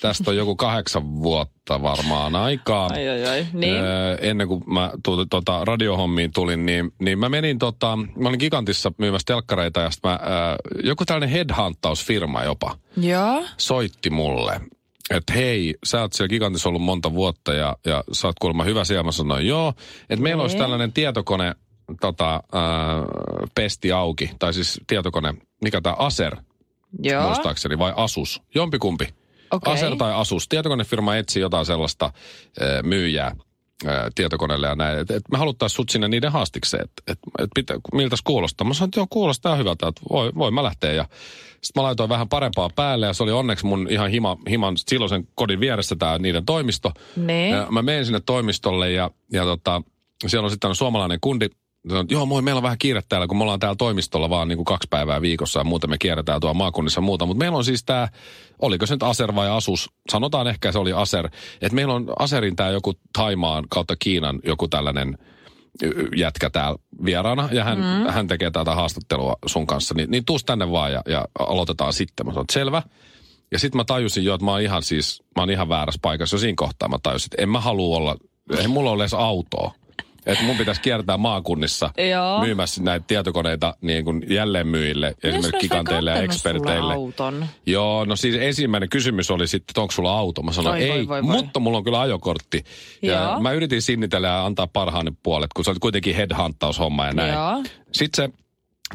Tästä 0.00 0.30
on 0.30 0.36
joku 0.36 0.56
kahdeksan 0.56 1.22
vuotta 1.22 1.82
varmaan 1.82 2.36
aikaa. 2.36 2.88
Ai, 2.92 3.08
ai, 3.08 3.26
ai. 3.26 3.46
Niin. 3.52 3.74
Öö, 3.74 4.18
ennen 4.20 4.48
kuin 4.48 4.62
mä 4.66 4.90
tu, 5.04 5.26
tota, 5.26 5.64
radiohommiin 5.64 6.32
tulin, 6.32 6.66
niin, 6.66 6.92
niin 7.00 7.18
mä 7.18 7.28
menin 7.28 7.58
tota, 7.58 7.98
mä 8.16 8.28
olin 8.28 8.40
Gigantissa 8.40 8.92
myymässä 8.98 9.26
telkkareita 9.26 9.80
ja 9.80 9.90
mä, 10.02 10.18
öö, 10.22 10.56
joku 10.84 11.04
tällainen 11.04 11.30
headhuntausfirma 11.30 12.44
jopa 12.44 12.78
Joo. 12.96 13.44
soitti 13.56 14.10
mulle, 14.10 14.60
että 15.16 15.32
hei, 15.32 15.74
sä 15.84 16.00
oot 16.00 16.12
siellä 16.12 16.28
Gigantissa 16.28 16.68
ollut 16.68 16.82
monta 16.82 17.14
vuotta 17.14 17.52
ja, 17.52 17.76
ja 17.86 18.04
sä 18.12 18.26
oot 18.26 18.38
kuulemma 18.40 18.64
hyvä 18.64 18.84
siellä. 18.84 19.02
Mä 19.02 19.12
sanoin, 19.12 19.46
joo, 19.46 19.72
että 20.10 20.22
meillä 20.22 20.42
olisi 20.42 20.56
tällainen 20.56 20.92
tietokone, 20.92 21.54
tota, 22.00 22.34
äh, 22.34 22.40
pesti 23.54 23.92
auki, 23.92 24.30
tai 24.38 24.54
siis 24.54 24.80
tietokone, 24.86 25.34
mikä 25.62 25.80
tämä 25.80 25.96
Acer, 25.98 26.36
Joo. 27.02 27.22
muistaakseni, 27.22 27.78
vai 27.78 27.92
Asus, 27.96 28.42
jompikumpi. 28.54 29.08
Okei. 29.50 29.72
Acer 29.72 29.96
tai 29.96 30.12
Asus. 30.14 30.48
Tietokonefirma 30.48 31.16
etsi 31.16 31.40
jotain 31.40 31.66
sellaista 31.66 32.04
äh, 32.04 32.82
myyjää 32.82 33.36
tietokoneelle 34.14 34.66
ja 34.66 34.74
näin. 34.74 34.98
Et, 34.98 35.10
et 35.10 35.22
me 35.32 35.38
haluttaisiin 35.38 35.76
sut 35.76 35.88
sinne 35.88 36.08
niiden 36.08 36.32
haastikseen, 36.32 36.84
että 36.84 37.02
et, 37.06 37.18
et 37.38 37.50
pitä, 37.54 37.74
miltä 37.92 38.16
kuulostaa. 38.24 38.66
Mä 38.66 38.74
sanoin, 38.74 38.88
että 38.88 39.00
joo, 39.00 39.06
kuulostaa 39.10 39.56
hyvältä, 39.56 39.88
että 39.88 40.02
voi, 40.10 40.32
voi 40.38 40.50
mä 40.50 40.62
lähteä. 40.62 40.92
Ja 40.92 41.04
sitten 41.50 41.80
mä 41.80 41.82
laitoin 41.82 42.08
vähän 42.08 42.28
parempaa 42.28 42.70
päälle 42.76 43.06
ja 43.06 43.12
se 43.12 43.22
oli 43.22 43.32
onneksi 43.32 43.66
mun 43.66 43.86
ihan 43.90 44.10
hima, 44.10 44.36
himan 44.50 44.76
silloisen 44.76 45.28
kodin 45.34 45.60
vieressä 45.60 45.96
tämä 45.96 46.18
niiden 46.18 46.44
toimisto. 46.44 46.92
Niin. 47.16 47.50
Ja 47.50 47.66
mä 47.70 47.82
menen 47.82 48.06
sinne 48.06 48.20
toimistolle 48.20 48.90
ja, 48.90 49.10
ja 49.32 49.44
tota, 49.44 49.82
siellä 50.26 50.46
on 50.46 50.50
sitten 50.50 50.74
suomalainen 50.74 51.18
kundi, 51.20 51.48
että 51.84 52.14
joo, 52.14 52.26
moi, 52.26 52.42
meillä 52.42 52.58
on 52.58 52.62
vähän 52.62 52.78
kiire 52.78 53.02
täällä, 53.08 53.26
kun 53.26 53.36
me 53.36 53.42
ollaan 53.42 53.60
täällä 53.60 53.76
toimistolla 53.76 54.30
vaan 54.30 54.48
niin 54.48 54.56
kuin 54.56 54.64
kaksi 54.64 54.88
päivää 54.90 55.22
viikossa 55.22 55.60
ja 55.60 55.64
muuten 55.64 55.90
me 55.90 55.98
kierretään 55.98 56.40
tuolla 56.40 56.54
maakunnissa 56.54 56.98
ja 56.98 57.02
muuta. 57.02 57.26
Mutta 57.26 57.38
meillä 57.38 57.58
on 57.58 57.64
siis 57.64 57.84
tämä, 57.84 58.08
oliko 58.58 58.86
se 58.86 58.94
nyt 58.94 59.02
Aser 59.02 59.34
vai 59.34 59.50
Asus, 59.50 59.90
sanotaan 60.10 60.46
ehkä 60.46 60.72
se 60.72 60.78
oli 60.78 60.92
Aser, 60.92 61.26
että 61.60 61.74
meillä 61.74 61.94
on 61.94 62.06
Aserin 62.18 62.56
tämä 62.56 62.70
joku 62.70 62.92
Taimaan 63.12 63.64
kautta 63.70 63.96
Kiinan 63.96 64.40
joku 64.44 64.68
tällainen 64.68 65.18
jätkä 66.16 66.50
täällä 66.50 66.78
vieraana 67.04 67.48
ja 67.52 67.64
hän, 67.64 67.78
mm. 67.78 68.12
hän 68.12 68.26
tekee 68.26 68.50
tätä 68.50 68.74
haastattelua 68.74 69.36
sun 69.46 69.66
kanssa, 69.66 69.94
niin, 69.94 70.10
niin 70.10 70.24
tuus 70.24 70.44
tänne 70.44 70.70
vaan 70.70 70.92
ja, 70.92 71.02
ja 71.06 71.24
aloitetaan 71.38 71.92
sitten. 71.92 72.26
Mä 72.26 72.32
sanoin, 72.32 72.44
että 72.44 72.52
selvä. 72.52 72.82
Ja 73.52 73.58
sitten 73.58 73.76
mä 73.76 73.84
tajusin 73.84 74.24
jo, 74.24 74.34
että 74.34 74.44
mä 74.44 74.50
oon 74.50 74.60
ihan 74.60 74.82
siis, 74.82 75.22
mä 75.36 75.42
oon 75.42 75.50
ihan 75.50 75.68
väärässä 75.68 75.98
paikassa 76.02 76.34
jo 76.34 76.38
siinä 76.40 76.54
kohtaa. 76.56 76.88
Mä 76.88 76.98
tajusin, 77.02 77.26
että 77.26 77.42
en 77.42 77.48
mä 77.48 77.60
halua 77.60 77.96
olla, 77.96 78.16
ei 78.58 78.68
mulla 78.68 78.90
ole 78.90 79.02
edes 79.02 79.14
autoa. 79.14 79.74
Että 80.26 80.44
mun 80.44 80.56
pitäisi 80.56 80.80
kiertää 80.80 81.16
maakunnissa 81.16 81.90
Joo. 82.10 82.40
myymässä 82.40 82.82
näitä 82.82 83.04
tietokoneita 83.06 83.76
niin 83.80 84.04
kuin 84.04 84.22
jälleenmyyjille, 84.28 85.06
ne 85.06 85.28
esimerkiksi 85.30 85.60
giganteille 85.60 86.10
ja 86.10 86.22
eksperteille. 86.22 86.94
auton. 86.94 87.46
Joo, 87.66 88.04
no 88.04 88.16
siis 88.16 88.36
ensimmäinen 88.40 88.88
kysymys 88.88 89.30
oli 89.30 89.48
sitten, 89.48 89.72
että 89.72 89.80
onko 89.80 89.92
sulla 89.92 90.18
auto? 90.18 90.42
Mä 90.42 90.52
sanoin, 90.52 90.82
Oi, 90.82 90.88
voi, 90.88 90.98
ei, 90.98 91.08
voi, 91.08 91.22
voi. 91.22 91.36
mutta 91.36 91.60
mulla 91.60 91.78
on 91.78 91.84
kyllä 91.84 92.00
ajokortti. 92.00 92.64
Ja 93.02 93.12
Joo. 93.12 93.40
mä 93.40 93.52
yritin 93.52 93.82
sinnitellä 93.82 94.28
ja 94.28 94.46
antaa 94.46 94.66
parhaani 94.66 95.10
puolet, 95.22 95.50
kun 95.52 95.64
se 95.64 95.70
oli 95.70 95.78
kuitenkin 95.80 96.16
headhuntaushomma 96.16 97.06
ja 97.06 97.12
näin. 97.12 97.32
Joo. 97.32 97.62
Sitten 97.92 98.30
se 98.30 98.38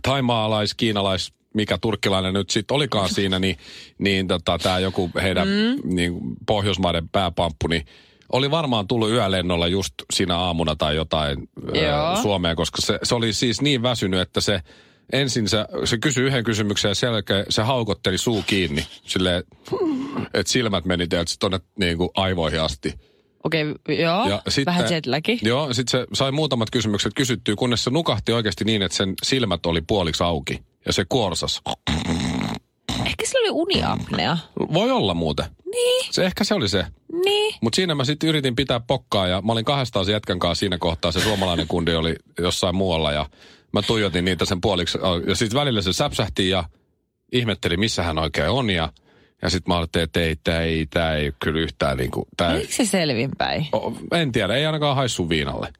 taimaalais, 0.03 0.73
kiinalais, 0.73 1.33
mikä 1.53 1.77
turkkilainen 1.77 2.33
nyt 2.33 2.49
sitten 2.49 2.75
olikaan 2.75 3.09
siinä, 3.09 3.39
niin, 3.39 3.57
niin 3.97 4.27
tota, 4.27 4.57
tämä 4.57 4.79
joku 4.79 5.11
heidän 5.21 5.47
mm. 5.47 5.95
niin, 5.95 6.13
Pohjoismaiden 6.45 7.09
pääpamppu, 7.09 7.67
niin 7.67 7.85
oli 8.31 8.51
varmaan 8.51 8.87
tullut 8.87 9.09
yölennolla 9.09 9.67
just 9.67 9.93
siinä 10.13 10.37
aamuna 10.37 10.75
tai 10.75 10.95
jotain 10.95 11.49
ö. 11.75 12.21
Suomeen, 12.21 12.55
koska 12.55 12.81
se, 12.81 12.99
se 13.03 13.15
oli 13.15 13.33
siis 13.33 13.61
niin 13.61 13.83
väsynyt, 13.83 14.19
että 14.19 14.41
se 14.41 14.61
ensin 15.13 15.49
se, 15.49 15.65
se 15.85 15.97
kysyi 15.97 16.25
yhden 16.25 16.43
kysymyksen 16.43 16.89
ja 16.89 16.95
sen 16.95 17.11
jälkeen 17.11 17.45
se 17.49 17.61
haukotteli 17.61 18.17
suu 18.17 18.43
kiinni. 18.47 18.87
Silleen, 19.05 19.43
että 20.33 20.51
silmät 20.51 20.85
meni 20.85 21.07
teiltä 21.07 21.31
tuonne 21.39 21.59
niin 21.79 21.97
kuin 21.97 22.09
aivoihin 22.13 22.61
asti. 22.61 22.93
Okei, 23.43 23.65
joo. 23.99 24.29
Ja 24.29 24.41
sitten, 24.47 24.75
Vähän 24.75 24.93
jetlagi. 24.93 25.39
Joo, 25.41 25.73
sitten 25.73 26.01
se 26.01 26.07
sai 26.13 26.31
muutamat 26.31 26.69
kysymykset 26.71 27.13
kysyttyä, 27.15 27.55
kunnes 27.55 27.83
se 27.83 27.89
nukahti 27.89 28.31
oikeasti 28.31 28.65
niin, 28.65 28.81
että 28.81 28.97
sen 28.97 29.13
silmät 29.23 29.65
oli 29.65 29.81
puoliksi 29.81 30.23
auki. 30.23 30.59
Ja 30.85 30.93
se 30.93 31.05
kuorsas. 31.09 31.61
Ehkä 33.07 33.25
sillä 33.25 33.39
oli 33.39 33.49
uniapnea. 33.49 34.37
Voi 34.73 34.91
olla 34.91 35.13
muuten. 35.13 35.45
Niin, 35.71 36.05
Se 36.11 36.25
ehkä 36.25 36.43
se 36.43 36.53
oli 36.53 36.69
se. 36.69 36.85
niin. 37.25 37.55
Mutta 37.61 37.75
siinä 37.75 37.95
mä 37.95 38.05
sitten 38.05 38.29
yritin 38.29 38.55
pitää 38.55 38.79
pokkaa 38.79 39.27
ja 39.27 39.41
mä 39.41 39.51
olin 39.51 39.65
kahdestaan 39.65 40.05
sen 40.05 40.13
jätkän 40.13 40.39
kanssa 40.39 40.59
siinä 40.59 40.77
kohtaa. 40.77 41.11
Se 41.11 41.19
suomalainen 41.19 41.67
kundi 41.67 41.95
oli 41.95 42.15
jossain 42.39 42.75
muualla 42.75 43.11
ja 43.11 43.25
mä 43.73 43.81
tuijotin 43.81 44.25
niitä 44.25 44.45
sen 44.45 44.61
puoliksi. 44.61 44.97
Ja 45.27 45.35
sitten 45.35 45.59
välillä 45.59 45.81
se 45.81 45.93
säpsähti 45.93 46.49
ja 46.49 46.63
ihmetteli, 47.31 47.77
missä 47.77 48.03
hän 48.03 48.17
oikein 48.17 48.49
on. 48.49 48.69
Ja, 48.69 48.91
ja 49.41 49.49
sitten 49.49 49.73
mä 49.73 49.77
ajattelin, 49.77 50.03
että 50.03 50.21
ei, 50.21 50.35
tämä 50.43 50.61
ei, 50.61 50.85
tää 50.85 51.15
ei 51.15 51.31
kyllä 51.39 51.59
yhtään 51.59 51.97
niin 51.97 52.11
kuin, 52.11 52.25
tää, 52.37 52.51
Oliko 52.51 52.71
se 52.71 52.85
selvinpäin? 52.85 53.67
En 54.11 54.31
tiedä, 54.31 54.55
ei 54.55 54.65
ainakaan 54.65 54.95
haissu 54.95 55.29
viinalle. 55.29 55.73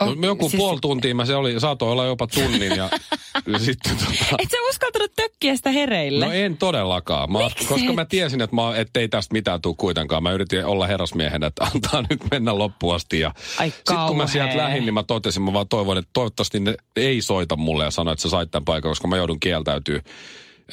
No, 0.00 0.14
joku 0.26 0.48
siis- 0.48 0.60
puoli 0.60 0.78
tuntia 0.80 1.14
mä 1.14 1.24
se 1.24 1.34
oli, 1.36 1.60
saatoi 1.60 1.92
olla 1.92 2.04
jopa 2.04 2.26
tunnin 2.26 2.76
ja, 2.76 2.90
ja 3.52 3.58
sitten 3.58 3.96
tota, 3.96 4.36
Et 4.38 4.50
sä 4.50 4.56
uskaltanut 4.70 5.12
tökkiä 5.16 5.56
sitä 5.56 5.70
hereille? 5.70 6.26
No 6.26 6.32
en 6.32 6.56
todellakaan, 6.56 7.32
mä, 7.32 7.38
Miksi 7.38 7.66
koska 7.66 7.88
et? 7.90 7.94
mä 7.94 8.04
tiesin, 8.04 8.40
että 8.40 8.56
mä, 8.56 8.76
ettei 8.76 9.08
tästä 9.08 9.32
mitään 9.32 9.60
tule 9.62 9.74
kuitenkaan. 9.78 10.22
Mä 10.22 10.32
yritin 10.32 10.66
olla 10.66 10.86
herrasmiehen, 10.86 11.44
että 11.44 11.64
antaa 11.74 12.02
nyt 12.10 12.20
mennä 12.30 12.58
loppuun 12.58 12.94
asti. 12.94 13.20
Ja 13.20 13.34
Ai 13.58 13.70
sitten 13.70 13.96
kun 14.06 14.16
mä 14.16 14.26
sieltä 14.26 14.56
lähdin, 14.56 14.84
niin 14.84 14.94
mä 14.94 15.02
totesin, 15.02 15.42
mä 15.42 15.52
vaan 15.52 15.68
toivon, 15.68 15.98
että 15.98 16.10
toivottavasti 16.12 16.60
ne 16.60 16.74
ei 16.96 17.22
soita 17.22 17.56
mulle 17.56 17.84
ja 17.84 17.90
sano, 17.90 18.12
että 18.12 18.22
sä 18.22 18.28
sait 18.28 18.50
tämän 18.50 18.64
paikan, 18.64 18.90
koska 18.90 19.08
mä 19.08 19.16
joudun 19.16 19.40
kieltäytyy. 19.40 20.00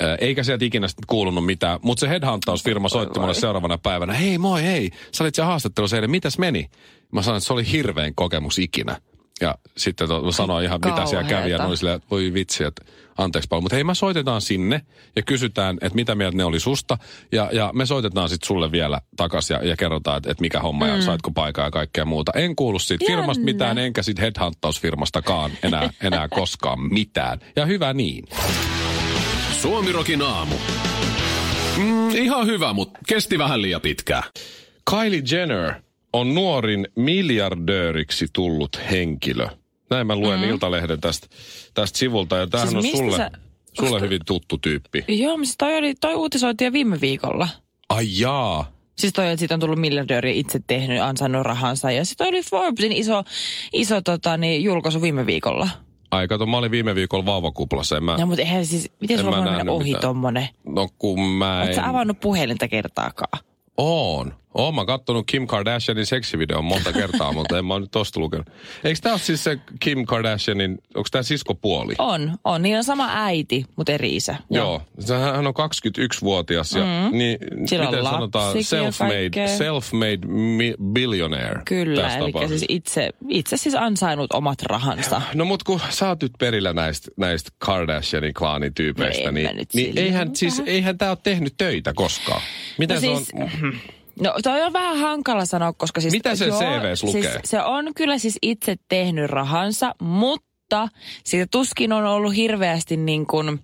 Ö, 0.01 0.17
Eikä 0.21 0.43
sieltä 0.43 0.65
ikinä 0.65 0.87
sitten 0.87 1.03
kuulunut 1.07 1.45
mitään. 1.45 1.79
Mutta 1.81 1.99
se 1.99 2.09
headhuntausfirma 2.09 2.89
soitti 2.89 3.19
mulle 3.19 3.33
seuraavana 3.33 3.77
päivänä. 3.77 4.13
Hei 4.13 4.37
moi, 4.37 4.63
hei, 4.63 4.89
sä 5.11 5.23
olit 5.23 5.35
se 5.35 5.41
haastattelussa 5.41 5.97
eilen, 5.97 6.11
mitäs 6.11 6.37
meni? 6.37 6.69
Mä 7.11 7.21
sanoin, 7.21 7.37
että 7.37 7.47
se 7.47 7.53
oli 7.53 7.71
hirveän 7.71 8.15
kokemus 8.15 8.59
ikinä. 8.59 8.97
Ja 9.41 9.55
sitten 9.77 10.07
to, 10.07 10.21
mä 10.21 10.31
sanoin 10.31 10.65
ihan, 10.65 10.79
mitä 10.86 11.05
siellä 11.05 11.29
kävi. 11.29 11.33
Ja 11.33 11.39
kauheeta. 11.39 11.65
oli 11.65 11.77
silleen, 11.77 11.95
että 11.95 12.07
voi 12.12 12.33
vitsi, 12.33 12.63
että 12.63 12.86
anteeksi 13.17 13.48
paljon. 13.48 13.63
Mutta 13.63 13.75
hei, 13.75 13.83
mä 13.83 13.93
soitetaan 13.93 14.41
sinne 14.41 14.81
ja 15.15 15.21
kysytään, 15.21 15.77
että 15.81 15.95
mitä 15.95 16.15
mieltä 16.15 16.38
ne 16.38 16.43
oli 16.43 16.60
susta. 16.60 16.98
Ja, 17.31 17.50
ja 17.53 17.71
me 17.74 17.86
soitetaan 17.86 18.29
sitten 18.29 18.48
sulle 18.48 18.71
vielä 18.71 19.01
takaisin 19.17 19.53
ja, 19.53 19.63
ja 19.63 19.77
kerrotaan, 19.77 20.17
että, 20.17 20.31
että 20.31 20.41
mikä 20.41 20.60
homma 20.60 20.88
ja 20.88 21.01
saitko 21.01 21.31
paikaa 21.31 21.65
ja 21.65 21.71
kaikkea 21.71 22.05
muuta. 22.05 22.31
En 22.36 22.55
kuulu 22.55 22.79
siitä 22.79 23.05
firmasta 23.07 23.41
Jännä. 23.41 23.51
mitään, 23.53 23.77
enkä 23.77 24.03
siitä 24.03 24.21
headhuntausfirmastakaan 24.21 25.51
enää, 25.63 25.89
enää 26.03 26.27
koskaan 26.27 26.81
mitään. 26.93 27.39
Ja 27.55 27.65
hyvä 27.65 27.93
niin. 27.93 28.25
Suomirokin 29.62 30.21
aamu. 30.21 30.55
Mm, 31.77 32.10
ihan 32.10 32.48
hyvä, 32.48 32.74
mutta 32.74 33.00
kesti 33.07 33.38
vähän 33.38 33.62
liian 33.62 33.81
pitkään. 33.81 34.24
Kylie 34.89 35.24
Jenner 35.31 35.74
on 36.13 36.34
nuorin 36.34 36.88
miljardööriksi 36.96 38.25
tullut 38.34 38.80
henkilö. 38.91 39.48
Näin 39.89 40.08
mä 40.08 40.15
luen 40.15 40.39
mm. 40.39 40.50
Iltalehden 40.50 41.01
tästä, 41.01 41.27
tästä 41.74 41.98
sivulta. 42.00 42.38
Ja 42.38 42.48
tämähän 42.48 42.70
Siis 42.82 42.86
on 42.94 42.98
sulle, 43.00 43.18
sä- 43.18 43.32
sulle 43.74 44.01
hyvin 44.01 44.22
tuttu 44.25 44.58
tyyppi. 44.58 45.03
Joo, 45.08 45.32
mutta 45.38 45.46
siis 45.46 45.58
toi, 45.58 45.77
oli, 45.77 45.94
toi 46.01 46.15
uutisoitiin 46.15 46.65
jo 46.65 46.74
viime 46.74 47.01
viikolla. 47.01 47.48
Ai 47.89 48.06
jaa. 48.20 48.72
Siis 48.98 49.13
toi, 49.13 49.27
että 49.27 49.39
siitä 49.39 49.53
on 49.53 49.60
tullut 49.60 49.80
miljardööri 49.80 50.39
itse 50.39 50.60
tehnyt, 50.68 51.01
ansainnut 51.01 51.44
rahansa. 51.46 51.91
Ja 51.91 52.06
sitten 52.06 52.27
oli 52.27 52.41
Forbesin 52.44 52.91
iso, 52.91 53.24
iso 53.74 54.01
tota, 54.01 54.38
niin, 54.38 54.63
julkaisu 54.63 55.01
viime 55.01 55.25
viikolla. 55.25 55.70
Ai 56.12 56.27
kato, 56.27 56.46
mä 56.46 56.58
olin 56.58 56.72
viime 56.72 56.96
viikolla 56.96 57.25
vauvakuplassa. 57.25 57.98
En 57.98 58.03
mä, 58.03 58.18
No 58.18 58.25
mutta 58.25 58.41
eihän 58.41 58.65
siis, 58.65 58.91
miten 59.01 59.20
En 59.20 59.25
sulla 59.25 59.38
voi 59.38 59.51
mennä 59.51 59.72
ohi 59.72 59.84
mitään. 59.84 60.01
tommonen? 60.01 60.48
no 60.65 60.89
kun 60.98 61.20
mä 61.20 61.63
en... 61.63 61.75
sä 61.75 61.89
avannut 61.89 62.20
puhelinta 62.20 62.68
kertaakaan? 62.68 63.44
Oon. 63.77 64.34
Oon 64.53 64.75
mä 64.75 64.86
kattonut 64.86 65.25
Kim 65.27 65.48
Kardashianin 65.48 66.05
seksivideon 66.05 66.65
monta 66.65 66.93
kertaa, 67.01 67.31
mutta 67.34 67.58
en 67.58 67.65
mä 67.65 67.79
nyt 67.79 67.91
tosta 67.91 68.20
lukenut. 68.20 68.48
Eikö 68.84 69.00
tää 69.01 69.12
ole 69.12 69.20
siis 69.20 69.43
se 69.43 69.60
Kim 69.79 70.05
Kardashianin, 70.05 70.72
onko 70.96 71.08
tää 71.12 71.24
siskopuoli? 71.24 71.93
On, 71.98 72.38
on. 72.43 72.62
Niillä 72.62 72.77
on 72.77 72.84
sama 72.84 73.10
äiti, 73.12 73.65
mutta 73.75 73.91
eri 73.91 74.15
isä. 74.15 74.36
Joo. 74.50 74.81
Sehän 75.00 75.36
hän 75.36 75.48
on 75.48 75.53
21-vuotias 75.53 76.72
ja 76.72 76.84
mm. 76.84 77.17
niin, 77.17 77.38
Sillä 77.65 77.86
miten 77.86 78.03
sanotaan, 78.03 78.55
self-made, 78.55 79.48
self-made 79.58 80.27
mi- 80.27 80.75
billionaire. 80.93 81.62
Kyllä, 81.65 82.15
eli 82.17 82.31
tapauksessa. 82.31 82.60
siis 82.60 82.65
itse, 82.70 83.10
itse 83.29 83.58
siis 83.58 83.75
ansainnut 83.75 84.34
omat 84.34 84.62
rahansa. 84.62 85.22
No 85.34 85.46
mut 85.46 85.63
kun 85.63 85.79
sä 85.89 86.08
oot 86.08 86.22
nyt 86.22 86.34
perillä 86.39 86.74
näistä, 86.74 87.12
näistä 87.17 87.50
Kardashianin 87.58 88.34
klaanityypeistä, 88.34 89.25
No 89.25 89.31
niin, 89.31 89.67
niin 89.74 89.98
eihän, 89.98 90.36
siis, 90.36 90.62
eihän 90.65 90.98
tää 90.98 91.10
ole 91.10 91.17
tehnyt 91.24 91.53
töitä 91.58 91.93
koskaan. 91.93 92.41
Miten 92.77 92.96
No 92.96 93.01
se 93.01 93.08
siis, 93.08 93.31
on? 93.34 93.74
No 94.21 94.33
toi 94.43 94.63
on 94.63 94.73
vähän 94.73 94.97
hankala 94.97 95.45
sanoa, 95.45 95.73
koska 95.73 96.01
siis... 96.01 96.11
Mitä 96.11 96.35
se 96.35 96.45
CVs 96.45 97.03
lukee? 97.03 97.21
Siis, 97.21 97.35
se 97.43 97.61
on 97.61 97.93
kyllä 97.95 98.17
siis 98.17 98.37
itse 98.41 98.75
tehnyt 98.89 99.29
rahansa, 99.29 99.95
mutta 100.01 100.89
siitä 101.23 101.47
tuskin 101.51 101.93
on 101.93 102.05
ollut 102.05 102.35
hirveästi 102.35 102.97
niin 102.97 103.27
kuin, 103.27 103.59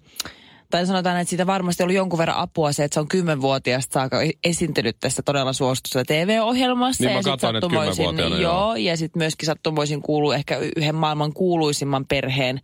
tai 0.69 0.85
sanotaan, 0.85 1.19
että 1.19 1.29
siitä 1.29 1.47
varmasti 1.47 1.83
ollut 1.83 1.95
jonkun 1.95 2.19
verran 2.19 2.37
apua 2.37 2.71
se, 2.71 2.83
että 2.83 2.93
se 2.93 2.99
on 2.99 3.07
kymmenvuotiaasta 3.07 3.93
saakka 3.93 4.17
esiintynyt 4.43 4.97
tässä 4.99 5.21
todella 5.21 5.53
suositussa 5.53 6.03
TV-ohjelmassa. 6.07 7.03
Niin 7.03 7.11
mä 7.11 7.17
ja 7.19 7.23
sit 7.23 7.31
katsoin, 7.31 7.55
että 7.55 7.67
sattumoisin- 7.67 8.19
joo. 8.19 8.37
joo. 8.37 8.75
Ja 8.75 8.97
sitten 8.97 9.19
myöskin 9.19 9.45
sattumoisin 9.45 10.01
kuuluu 10.01 10.31
ehkä 10.31 10.57
yhden 10.77 10.95
maailman 10.95 11.33
kuuluisimman 11.33 12.05
perheen 12.05 12.61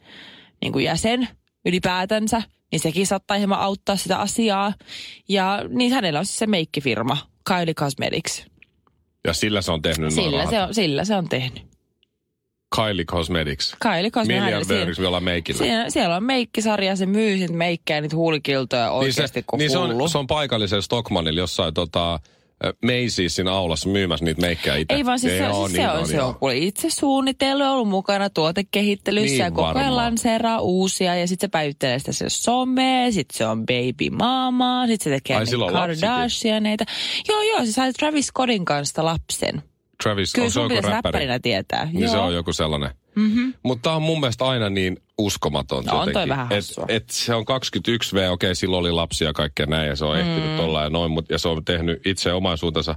niin 0.61 0.73
kuin 0.73 0.85
jäsen 0.85 1.27
ylipäätänsä. 1.65 2.41
Niin 2.71 2.79
sekin 2.79 3.07
saattaa 3.07 3.37
hieman 3.37 3.59
auttaa 3.59 3.95
sitä 3.95 4.17
asiaa. 4.19 4.73
Ja 5.29 5.59
niin 5.69 5.93
hänellä 5.93 6.19
on 6.19 6.25
siis 6.25 6.39
se 6.39 6.47
meikkifirma, 6.47 7.17
Kylie 7.47 7.73
Cosmetics. 7.73 8.45
Ja 9.27 9.33
sillä 9.33 9.61
se 9.61 9.71
on 9.71 9.81
tehnyt 9.81 10.13
Sillä 10.13 10.49
se, 10.49 10.61
on, 10.61 10.73
sillä 10.73 11.05
se 11.05 11.15
on 11.15 11.29
tehnyt. 11.29 11.73
Kylie 12.75 13.05
Cosmetics. 13.05 13.75
Kylie 13.81 14.11
Cosmetics. 14.11 14.43
Miljardööriksi 14.45 15.01
vielä 15.01 15.19
meikillä. 15.19 15.57
Siellä, 15.57 15.89
siellä 15.89 16.15
on 16.15 16.23
meikkisarja, 16.23 16.95
se 16.95 17.05
myy 17.05 17.37
sit 17.37 17.51
meikkejä, 17.51 18.01
niitä 18.01 18.15
huulikiltoja 18.15 18.91
oikeasti 18.91 19.21
niin 19.21 19.43
se, 19.43 19.45
kuin 19.47 19.57
niin 19.57 19.71
se 19.71 19.77
on, 19.77 20.09
se 20.09 20.17
on 20.17 20.27
paikallisella 20.27 20.81
Stockmanilla 20.81 21.39
jossain 21.39 21.73
tota, 21.73 22.19
Macysin 22.85 23.47
aulassa 23.47 23.89
myymässä 23.89 24.25
niitä 24.25 24.41
meikkejä 24.41 24.75
itse. 24.75 24.95
Ei 24.95 25.05
vaan 25.05 25.19
siis 25.19 25.33
se, 25.33 25.37
siis 25.37 25.71
niin 25.73 25.75
se 25.75 25.89
on, 25.89 26.07
se 26.07 26.21
on 26.21 26.35
kuule 26.35 26.57
itse 26.57 26.89
suunnitellut, 26.89 27.67
ollut 27.67 27.89
mukana 27.89 28.29
tuotekehittelyssä 28.29 29.27
Niin 29.27 29.39
ja 29.39 29.51
koko 29.51 29.79
ajan 29.79 29.95
lanseeraa 29.95 30.59
uusia 30.59 31.15
ja 31.15 31.27
sitten 31.27 31.47
se 31.47 31.51
päivittelee 31.51 31.99
sitä 31.99 32.11
se 32.11 32.25
some, 32.29 33.07
sitten 33.11 33.37
se 33.37 33.45
on 33.45 33.65
baby 33.65 34.09
mama, 34.09 34.87
sitten 34.87 35.03
se 35.03 35.09
tekee 35.09 35.37
Ai, 35.37 35.45
on? 35.61 35.73
Kardashianeita. 35.73 36.83
Joo, 37.29 37.41
joo, 37.41 37.65
se 37.65 37.71
sai 37.71 37.93
Travis 37.93 38.27
Scottin 38.27 38.65
kanssa 38.65 39.05
lapsen. 39.05 39.63
Travis, 40.03 40.33
Kyllä 40.33 40.45
on 40.45 40.51
se 40.51 40.61
joku 40.61 40.75
räppäri? 40.75 40.93
räppärinä 40.93 41.39
tietää. 41.39 41.85
Niin 41.85 42.01
joo. 42.01 42.11
se 42.11 42.17
on 42.17 42.33
joku 42.33 42.53
sellainen. 42.53 42.89
Mm-hmm. 43.15 43.53
Mutta 43.63 43.81
tämä 43.83 43.95
on 43.95 44.01
mun 44.01 44.19
mielestä 44.19 44.45
aina 44.45 44.69
niin 44.69 44.97
uskomaton. 45.17 45.83
No, 45.85 45.91
on 45.91 45.97
toi 45.97 46.07
jotenkin. 46.09 46.29
vähän 46.29 46.45
et, 46.51 46.55
hassua. 46.55 46.85
et 46.87 47.09
se 47.09 47.35
on 47.35 47.45
21 47.45 48.15
V, 48.15 48.31
okei, 48.31 48.55
silloin 48.55 48.79
oli 48.79 48.91
lapsia 48.91 49.27
ja 49.27 49.33
kaikkea 49.33 49.65
näin, 49.65 49.87
ja 49.89 49.95
se 49.95 50.05
on 50.05 50.15
mm. 50.15 50.21
ehtinyt 50.21 50.59
olla 50.59 50.83
ja 50.83 50.89
noin, 50.89 51.11
mut, 51.11 51.25
ja 51.29 51.37
se 51.37 51.47
on 51.47 51.65
tehnyt 51.65 52.07
itse 52.07 52.33
omaisuutensa. 52.33 52.95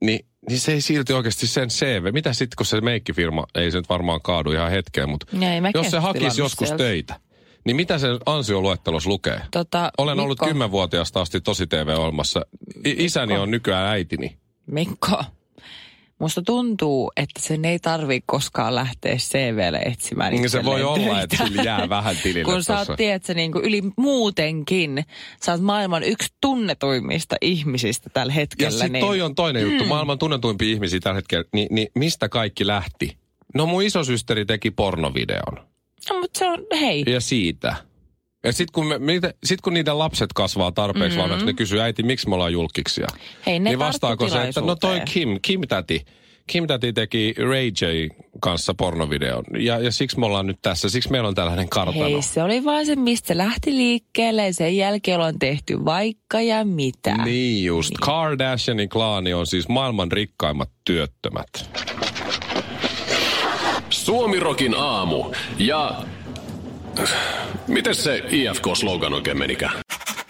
Ni, 0.00 0.20
niin 0.48 0.60
se 0.60 0.72
ei 0.72 0.80
silti 0.80 1.12
oikeasti 1.12 1.46
sen 1.46 1.68
CV. 1.68 2.12
Mitä 2.12 2.32
sitten, 2.32 2.56
kun 2.56 2.66
se 2.66 2.80
meikkifirma, 2.80 3.46
ei 3.54 3.70
se 3.70 3.78
nyt 3.78 3.88
varmaan 3.88 4.20
kaadu 4.22 4.52
ihan 4.52 4.70
hetkeen, 4.70 5.08
mutta 5.08 5.26
jos 5.74 5.90
se 5.90 5.98
hakisi 5.98 6.40
joskus 6.40 6.68
sieltä. 6.68 6.84
töitä, 6.84 7.20
niin 7.64 7.76
mitä 7.76 7.98
se 7.98 8.08
ansioluettelos 8.26 9.06
lukee? 9.06 9.40
Tota, 9.50 9.90
Olen 9.98 10.20
ollut 10.20 10.38
Mikko, 10.40 10.46
kymmenvuotiaasta 10.46 11.20
asti 11.20 11.40
tosi 11.40 11.66
TV-ohjelmassa. 11.66 12.40
I- 12.86 13.04
isäni 13.04 13.36
on 13.38 13.50
nykyään 13.50 13.86
äitini. 13.88 14.38
Mikko, 14.66 15.24
musta 16.18 16.42
tuntuu, 16.42 17.12
että 17.16 17.40
sen 17.42 17.64
ei 17.64 17.78
tarvi 17.78 18.20
koskaan 18.26 18.74
lähteä 18.74 19.16
CVlle 19.16 19.78
etsimään 19.78 20.32
Niin 20.32 20.50
se 20.50 20.64
voi 20.64 20.82
olla, 20.82 21.20
että 21.20 21.36
töitä. 21.36 21.46
sillä 21.50 21.62
jää 21.62 21.88
vähän 21.88 22.16
tilille 22.22 22.52
Kun 22.52 22.62
sä 22.64 22.76
tossa. 22.76 22.92
oot, 22.92 22.96
tiedätkö, 22.96 23.34
niin 23.34 23.52
kuin 23.52 23.64
yli 23.64 23.82
muutenkin, 23.96 25.04
sä 25.44 25.52
oot 25.52 25.60
maailman 25.60 26.02
yksi 26.02 26.28
tunnetuimmista 26.40 27.36
ihmisistä 27.40 28.10
tällä 28.12 28.30
Ja 28.32 28.34
hetkellä. 28.34 28.70
sitten 28.70 28.92
niin, 28.92 29.04
toi 29.04 29.20
on 29.22 29.34
toinen 29.34 29.62
juttu. 29.62 29.84
Maailman 29.84 30.18
tunnetuimpia 30.18 30.68
ihmisiä 30.72 31.00
tällä 31.00 31.16
hetkellä. 31.16 31.44
Ni, 31.52 31.66
niin 31.70 31.88
mistä 31.94 32.28
kaikki 32.28 32.66
lähti? 32.66 33.16
No 33.54 33.66
mun 33.66 33.82
isosysteri 33.82 34.44
teki 34.44 34.70
pornovideon. 34.70 35.54
no, 36.10 36.20
mutta 36.20 36.38
se 36.38 36.46
on, 36.48 36.58
hei, 36.80 37.04
Ja 37.06 37.20
siitä. 37.20 37.76
Ja 38.44 38.52
sitten 38.52 38.72
kun, 38.72 38.86
me, 38.86 38.98
niitä, 38.98 39.34
sit 39.44 39.60
kun 39.60 39.74
niiden 39.74 39.98
lapset 39.98 40.32
kasvaa 40.32 40.72
tarpeeksi 40.72 41.08
mm-hmm. 41.08 41.22
vanhaksi, 41.22 41.46
ne 41.46 41.52
kysyy, 41.52 41.80
äiti, 41.80 42.02
miksi 42.02 42.28
me 42.28 42.34
ollaan 42.34 42.52
julkiksia? 42.52 43.06
hei 43.46 43.58
ne 43.58 43.70
niin 43.70 43.78
vastaako 43.78 44.28
se, 44.28 44.42
että 44.42 44.60
no 44.60 44.76
toi. 44.76 45.00
Kim, 45.12 45.38
Kim 45.42 45.60
täti. 45.68 46.04
Kim 46.46 46.66
täti 46.66 46.92
teki 46.92 47.34
Ray 47.38 47.66
J 47.66 48.06
kanssa 48.40 48.74
pornovideon. 48.74 49.44
Ja, 49.58 49.78
ja 49.78 49.92
siksi 49.92 50.18
me 50.18 50.26
ollaan 50.26 50.46
nyt 50.46 50.58
tässä. 50.62 50.88
Siksi 50.88 51.10
meillä 51.10 51.28
on 51.28 51.34
tällainen 51.34 51.68
kartano. 51.68 52.04
Hei, 52.04 52.22
se 52.22 52.42
oli 52.42 52.64
vaan 52.64 52.86
se, 52.86 52.96
mistä 52.96 53.28
se 53.28 53.36
lähti 53.36 53.70
liikkeelle 53.70 54.46
ja 54.46 54.54
sen 54.54 54.76
jälkeen 54.76 55.16
ollaan 55.16 55.38
tehty 55.38 55.84
vaikka 55.84 56.40
ja 56.40 56.64
mitä. 56.64 57.24
Niin 57.24 57.64
just. 57.64 57.92
Kardashianin 58.00 58.88
klaani 58.88 59.34
on 59.34 59.46
siis 59.46 59.68
maailman 59.68 60.12
rikkaimmat 60.12 60.70
työttömät. 60.84 61.70
Suomirokin 63.90 64.74
aamu 64.76 65.32
ja... 65.58 66.02
Miten 67.66 67.94
se 67.94 68.18
IFK-slogan 68.18 69.14
oikein 69.14 69.38
menikään? 69.38 69.72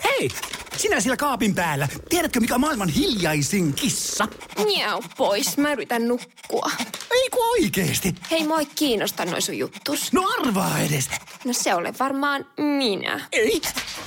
Hei! 0.05 0.29
Sinä 0.77 1.01
siellä 1.01 1.17
kaapin 1.17 1.55
päällä. 1.55 1.89
Tiedätkö, 2.09 2.41
mikä 2.41 2.55
on 2.55 2.61
maailman 2.61 2.89
hiljaisin 2.89 3.73
kissa? 3.75 4.29
Miau 4.65 5.03
pois, 5.17 5.57
mä 5.57 5.73
yritän 5.73 6.09
nukkua. 6.09 6.71
Ei 7.11 7.31
kun 7.31 7.51
oikeesti. 7.51 8.15
Hei, 8.31 8.47
moi 8.47 8.67
kiinnosta 8.67 9.25
noin 9.25 9.43
sun 9.43 9.59
juttus. 9.59 10.13
No 10.13 10.25
arvaa 10.39 10.79
edes. 10.79 11.09
No 11.45 11.53
se 11.53 11.75
ole 11.75 11.95
varmaan 12.01 12.47
minä. 12.57 13.21
Ei. 13.33 13.61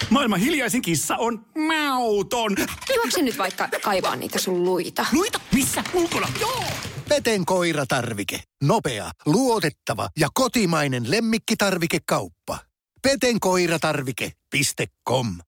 Maailman 0.09 0.39
hiljaisin 0.39 0.81
kissa 0.81 1.17
on 1.17 1.45
mauton. 1.67 2.55
Juokse 2.95 3.21
nyt 3.21 3.37
vaikka 3.37 3.69
kaivaa 3.81 4.15
niitä 4.15 4.39
sun 4.39 4.63
luita. 4.63 5.05
Luita, 5.13 5.39
missä? 5.53 5.83
Ulkona. 5.93 6.27
Joo. 6.41 6.63
Peten 7.11 7.45
koiratarvike. 7.45 8.43
Nopea, 8.63 9.11
luotettava 9.25 10.09
ja 10.19 10.27
kotimainen 10.33 11.11
lemmikkitarvikekauppa. 11.11 12.59
petenkoiratarvike.com 13.01 15.35